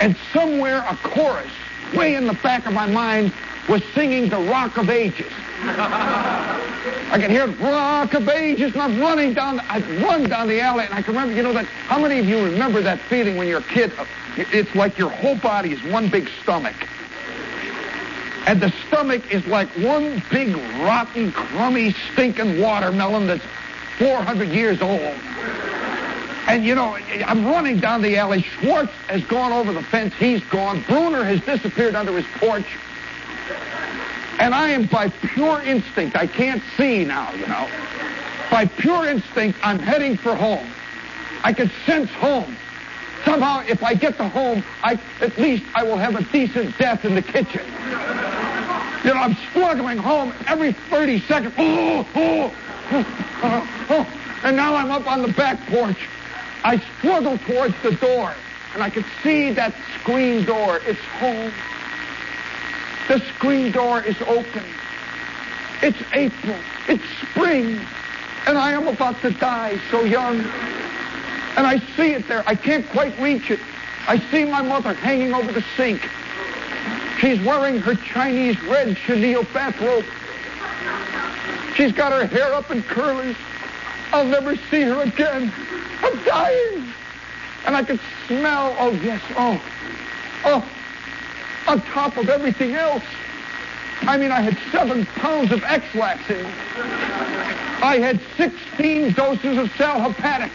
and 0.00 0.16
somewhere 0.32 0.84
a 0.88 0.96
chorus, 0.96 1.50
way 1.94 2.14
in 2.14 2.26
the 2.26 2.34
back 2.34 2.66
of 2.66 2.72
my 2.72 2.86
mind, 2.86 3.32
was 3.68 3.82
singing 3.94 4.28
the 4.28 4.38
Rock 4.38 4.76
of 4.76 4.90
Ages. 4.90 5.32
I 5.62 7.18
could 7.18 7.30
hear 7.30 7.46
Rock 7.46 8.12
of 8.14 8.28
Ages, 8.28 8.72
and 8.74 8.82
I'm 8.82 9.00
running 9.00 9.32
down, 9.32 9.60
I'd 9.60 9.88
run 10.02 10.28
down 10.28 10.48
the 10.48 10.60
alley, 10.60 10.84
and 10.84 10.92
I 10.92 11.02
can 11.02 11.14
remember, 11.14 11.34
you 11.34 11.42
know, 11.42 11.52
that, 11.52 11.64
how 11.64 11.98
many 11.98 12.18
of 12.18 12.26
you 12.26 12.44
remember 12.44 12.82
that 12.82 13.00
feeling 13.00 13.36
when 13.36 13.48
you're 13.48 13.60
a 13.60 13.62
kid? 13.62 13.92
It's 14.36 14.74
like 14.74 14.98
your 14.98 15.10
whole 15.10 15.36
body 15.36 15.72
is 15.72 15.82
one 15.84 16.08
big 16.08 16.28
stomach. 16.42 16.76
And 18.46 18.60
the 18.60 18.72
stomach 18.86 19.32
is 19.32 19.44
like 19.46 19.68
one 19.78 20.22
big, 20.30 20.56
rotten, 20.80 21.32
crummy, 21.32 21.92
stinking 22.12 22.60
watermelon 22.60 23.26
that's 23.26 23.44
400 23.98 24.48
years 24.48 24.80
old. 24.80 25.00
And, 26.46 26.64
you 26.64 26.76
know, 26.76 26.96
I'm 27.26 27.44
running 27.44 27.80
down 27.80 28.02
the 28.02 28.16
alley. 28.18 28.42
Schwartz 28.42 28.92
has 29.08 29.24
gone 29.24 29.52
over 29.52 29.72
the 29.72 29.82
fence. 29.82 30.14
He's 30.14 30.44
gone. 30.44 30.82
Bruner 30.82 31.24
has 31.24 31.40
disappeared 31.40 31.96
under 31.96 32.16
his 32.16 32.26
porch. 32.36 32.66
And 34.38 34.54
I 34.54 34.68
am 34.68 34.86
by 34.86 35.08
pure 35.08 35.60
instinct. 35.62 36.14
I 36.16 36.28
can't 36.28 36.62
see 36.76 37.04
now, 37.04 37.32
you 37.32 37.46
know. 37.48 37.68
By 38.50 38.66
pure 38.66 39.08
instinct, 39.08 39.58
I'm 39.62 39.80
heading 39.80 40.16
for 40.16 40.36
home. 40.36 40.68
I 41.42 41.52
can 41.52 41.70
sense 41.84 42.10
home. 42.10 42.56
Somehow, 43.24 43.64
if 43.66 43.82
I 43.82 43.94
get 43.94 44.16
to 44.18 44.28
home, 44.28 44.62
I, 44.82 45.00
at 45.20 45.36
least 45.38 45.64
I 45.74 45.82
will 45.82 45.96
have 45.96 46.14
a 46.14 46.22
decent 46.32 46.76
death 46.78 47.04
in 47.04 47.14
the 47.14 47.22
kitchen. 47.22 47.64
You 49.04 49.14
know, 49.14 49.20
I'm 49.20 49.36
struggling 49.50 49.98
home 49.98 50.32
every 50.46 50.72
30 50.72 51.20
seconds. 51.22 51.54
Oh, 51.58 52.06
oh, 52.14 52.54
oh, 52.92 53.06
oh, 53.42 53.86
oh. 53.90 54.20
And 54.42 54.56
now 54.56 54.74
I'm 54.74 54.90
up 54.90 55.06
on 55.06 55.22
the 55.22 55.32
back 55.32 55.58
porch. 55.66 56.08
I 56.64 56.78
struggle 56.98 57.38
towards 57.38 57.74
the 57.82 57.92
door, 57.92 58.34
and 58.74 58.82
I 58.82 58.90
can 58.90 59.04
see 59.22 59.52
that 59.52 59.74
screen 60.00 60.44
door. 60.44 60.80
It's 60.84 61.00
home. 61.18 61.52
The 63.08 63.20
screen 63.34 63.70
door 63.70 64.02
is 64.02 64.20
open. 64.22 64.64
It's 65.82 65.98
April. 66.12 66.56
It's 66.88 67.04
spring. 67.30 67.80
And 68.46 68.58
I 68.58 68.72
am 68.72 68.88
about 68.88 69.20
to 69.22 69.30
die 69.30 69.78
so 69.90 70.02
young. 70.04 70.44
And 71.56 71.66
I 71.66 71.78
see 71.96 72.12
it 72.12 72.28
there. 72.28 72.44
I 72.46 72.54
can't 72.54 72.88
quite 72.90 73.18
reach 73.18 73.50
it. 73.50 73.60
I 74.06 74.18
see 74.30 74.44
my 74.44 74.62
mother 74.62 74.92
hanging 74.92 75.34
over 75.34 75.52
the 75.52 75.64
sink. 75.76 76.08
She's 77.18 77.40
wearing 77.40 77.78
her 77.78 77.94
Chinese 77.94 78.62
red 78.64 78.96
chenille 78.96 79.44
bathrobe. 79.54 80.04
She's 81.74 81.92
got 81.92 82.12
her 82.12 82.26
hair 82.26 82.52
up 82.54 82.70
in 82.70 82.82
curlers. 82.82 83.36
I'll 84.12 84.26
never 84.26 84.54
see 84.70 84.82
her 84.82 85.02
again. 85.02 85.52
I'm 86.02 86.24
dying. 86.24 86.92
And 87.64 87.74
I 87.76 87.82
can 87.82 87.98
smell, 88.26 88.76
oh 88.78 88.90
yes, 88.90 89.20
oh, 89.36 89.60
oh, 90.44 90.70
on 91.66 91.80
top 91.80 92.16
of 92.16 92.28
everything 92.28 92.74
else. 92.74 93.02
I 94.02 94.16
mean, 94.16 94.30
I 94.30 94.40
had 94.40 94.58
seven 94.70 95.06
pounds 95.06 95.52
of 95.52 95.62
Ex-Lax 95.64 96.30
in. 96.30 96.46
I 97.82 97.98
had 97.98 98.20
16 98.36 99.12
doses 99.12 99.58
of 99.58 99.70
Sal 99.76 100.00
Hepatic. 100.00 100.52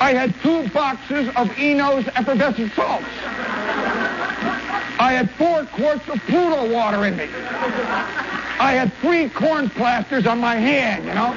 I 0.00 0.12
had 0.12 0.34
two 0.42 0.68
boxes 0.70 1.28
of 1.36 1.56
Eno's 1.58 2.06
effervescent 2.16 2.72
salts. 2.72 3.04
I 4.98 5.12
had 5.12 5.30
four 5.32 5.64
quarts 5.64 6.08
of 6.08 6.18
Pluto 6.26 6.72
water 6.72 7.06
in 7.06 7.16
me. 7.16 7.24
I 7.24 8.72
had 8.72 8.92
three 9.00 9.28
corn 9.28 9.70
plasters 9.70 10.26
on 10.26 10.38
my 10.38 10.56
hand, 10.56 11.04
you 11.04 11.14
know. 11.14 11.34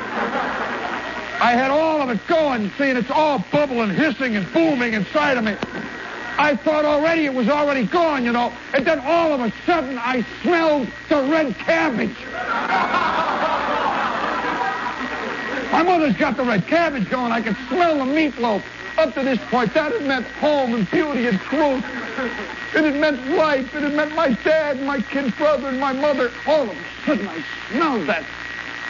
I 1.41 1.51
had 1.51 1.71
all 1.71 2.01
of 2.01 2.09
it 2.09 2.25
going, 2.27 2.71
seeing 2.77 2.97
it's 2.97 3.11
all 3.11 3.43
bubbling, 3.51 3.89
hissing, 3.89 4.35
and 4.35 4.51
booming 4.53 4.93
inside 4.93 5.37
of 5.37 5.43
me. 5.43 5.55
I 6.37 6.55
thought 6.55 6.85
already 6.85 7.25
it 7.25 7.33
was 7.33 7.47
already 7.47 7.85
gone, 7.85 8.25
you 8.25 8.31
know. 8.31 8.51
And 8.73 8.85
then 8.85 8.99
all 8.99 9.33
of 9.33 9.39
a 9.39 9.53
sudden 9.65 9.97
I 9.97 10.25
smelled 10.41 10.87
the 11.09 11.21
red 11.23 11.55
cabbage. 11.55 12.15
My 15.71 15.83
mother's 15.83 16.15
got 16.17 16.37
the 16.37 16.43
red 16.43 16.67
cabbage 16.67 17.09
going. 17.09 17.31
I 17.31 17.41
could 17.41 17.57
smell 17.67 17.97
the 17.97 18.03
meatloaf. 18.03 18.63
Up 18.97 19.13
to 19.15 19.23
this 19.23 19.39
point, 19.49 19.73
that 19.73 19.91
had 19.91 20.05
meant 20.05 20.27
home 20.27 20.75
and 20.75 20.89
beauty 20.91 21.25
and 21.25 21.39
truth. 21.39 21.83
It 22.75 22.83
had 22.83 22.95
meant 22.95 23.27
life. 23.31 23.73
It 23.73 23.81
had 23.81 23.93
meant 23.93 24.13
my 24.15 24.33
dad 24.43 24.77
and 24.77 24.85
my 24.85 25.01
kid 25.01 25.35
brother 25.35 25.69
and 25.69 25.79
my 25.79 25.93
mother. 25.93 26.31
All 26.45 26.69
of 26.69 26.69
a 26.69 27.05
sudden 27.05 27.27
I 27.27 27.43
smelled 27.71 28.07
that, 28.07 28.23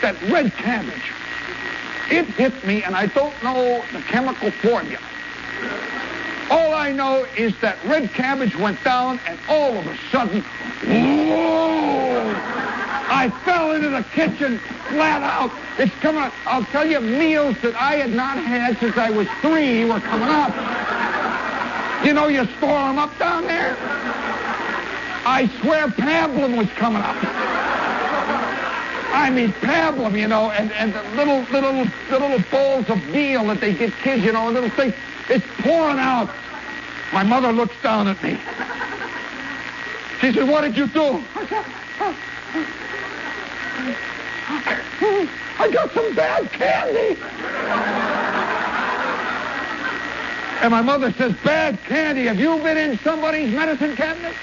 that 0.02 0.22
red 0.24 0.52
cabbage. 0.54 1.14
It 2.12 2.26
hit 2.26 2.66
me, 2.66 2.84
and 2.84 2.96
I 2.96 3.06
don't 3.06 3.42
know 3.44 3.82
the 3.94 4.02
chemical 4.02 4.52
formula. 4.52 5.00
All 6.50 6.74
I 6.74 6.92
know 6.92 7.26
is 7.38 7.54
that 7.62 7.78
red 7.86 8.12
cabbage 8.14 8.56
went 8.56 8.84
down, 8.84 9.20
and 9.28 9.40
all 9.48 9.78
of 9.78 9.88
a 9.88 9.98
sudden, 10.12 10.42
whoa! 10.42 12.34
I 13.10 13.30
fell 13.46 13.72
into 13.72 13.90
the 13.90 14.04
kitchen 14.04 14.60
flat 14.90 15.22
out. 15.22 15.52
It's 15.78 15.94
coming. 15.96 16.22
up. 16.22 16.34
I'll 16.46 16.66
tell 16.66 16.86
you, 16.86 17.00
meals 17.00 17.56
that 17.62 17.76
I 17.76 17.96
had 17.96 18.12
not 18.12 18.38
had 18.38 18.78
since 18.80 18.98
I 18.98 19.10
was 19.10 19.28
three 19.42 19.86
were 19.86 20.00
coming 20.00 20.30
up. 20.30 20.54
You 22.06 22.14
know, 22.14 22.28
you 22.28 22.46
store 22.58 22.88
them 22.88 23.00
up 23.00 23.18
down 23.18 23.44
there. 23.44 23.78
I 25.26 25.50
swear, 25.62 25.88
pablum 25.88 26.58
was 26.58 26.68
coming 26.72 27.02
up. 27.02 27.16
I 29.16 29.30
mean, 29.30 29.54
pablum, 29.54 30.20
you 30.20 30.28
know, 30.28 30.52
and, 30.52 30.72
and 30.74 30.94
the 30.94 31.04
little, 31.16 31.42
little, 31.52 31.86
the 32.10 32.20
little 32.20 32.44
bowls 32.52 32.90
of 32.90 33.02
meal 33.08 33.46
that 33.48 33.62
they 33.62 33.74
give 33.74 33.96
kids, 34.04 34.24
you 34.24 34.34
know, 34.34 34.50
a 34.50 34.52
little 34.52 34.72
thing. 34.72 34.94
It's 35.30 35.46
pouring 35.60 36.00
out. 36.00 36.30
My 37.14 37.24
mother 37.24 37.52
looks 37.52 37.76
down 37.82 38.08
at 38.08 38.22
me. 38.24 38.40
She 40.20 40.34
said, 40.34 40.48
what 40.48 40.62
did 40.62 40.76
you 40.78 40.88
do? 40.88 41.24
I 45.60 45.70
got 45.72 45.92
some 45.94 46.16
bad 46.16 46.52
candy. 46.52 47.20
And 50.62 50.72
my 50.72 50.82
mother 50.82 51.12
says, 51.14 51.34
bad 51.44 51.78
candy. 51.84 52.24
Have 52.24 52.40
you 52.40 52.58
been 52.58 52.78
in 52.78 52.98
somebody's 53.00 53.54
medicine 53.54 53.96
cabinet? 53.96 54.34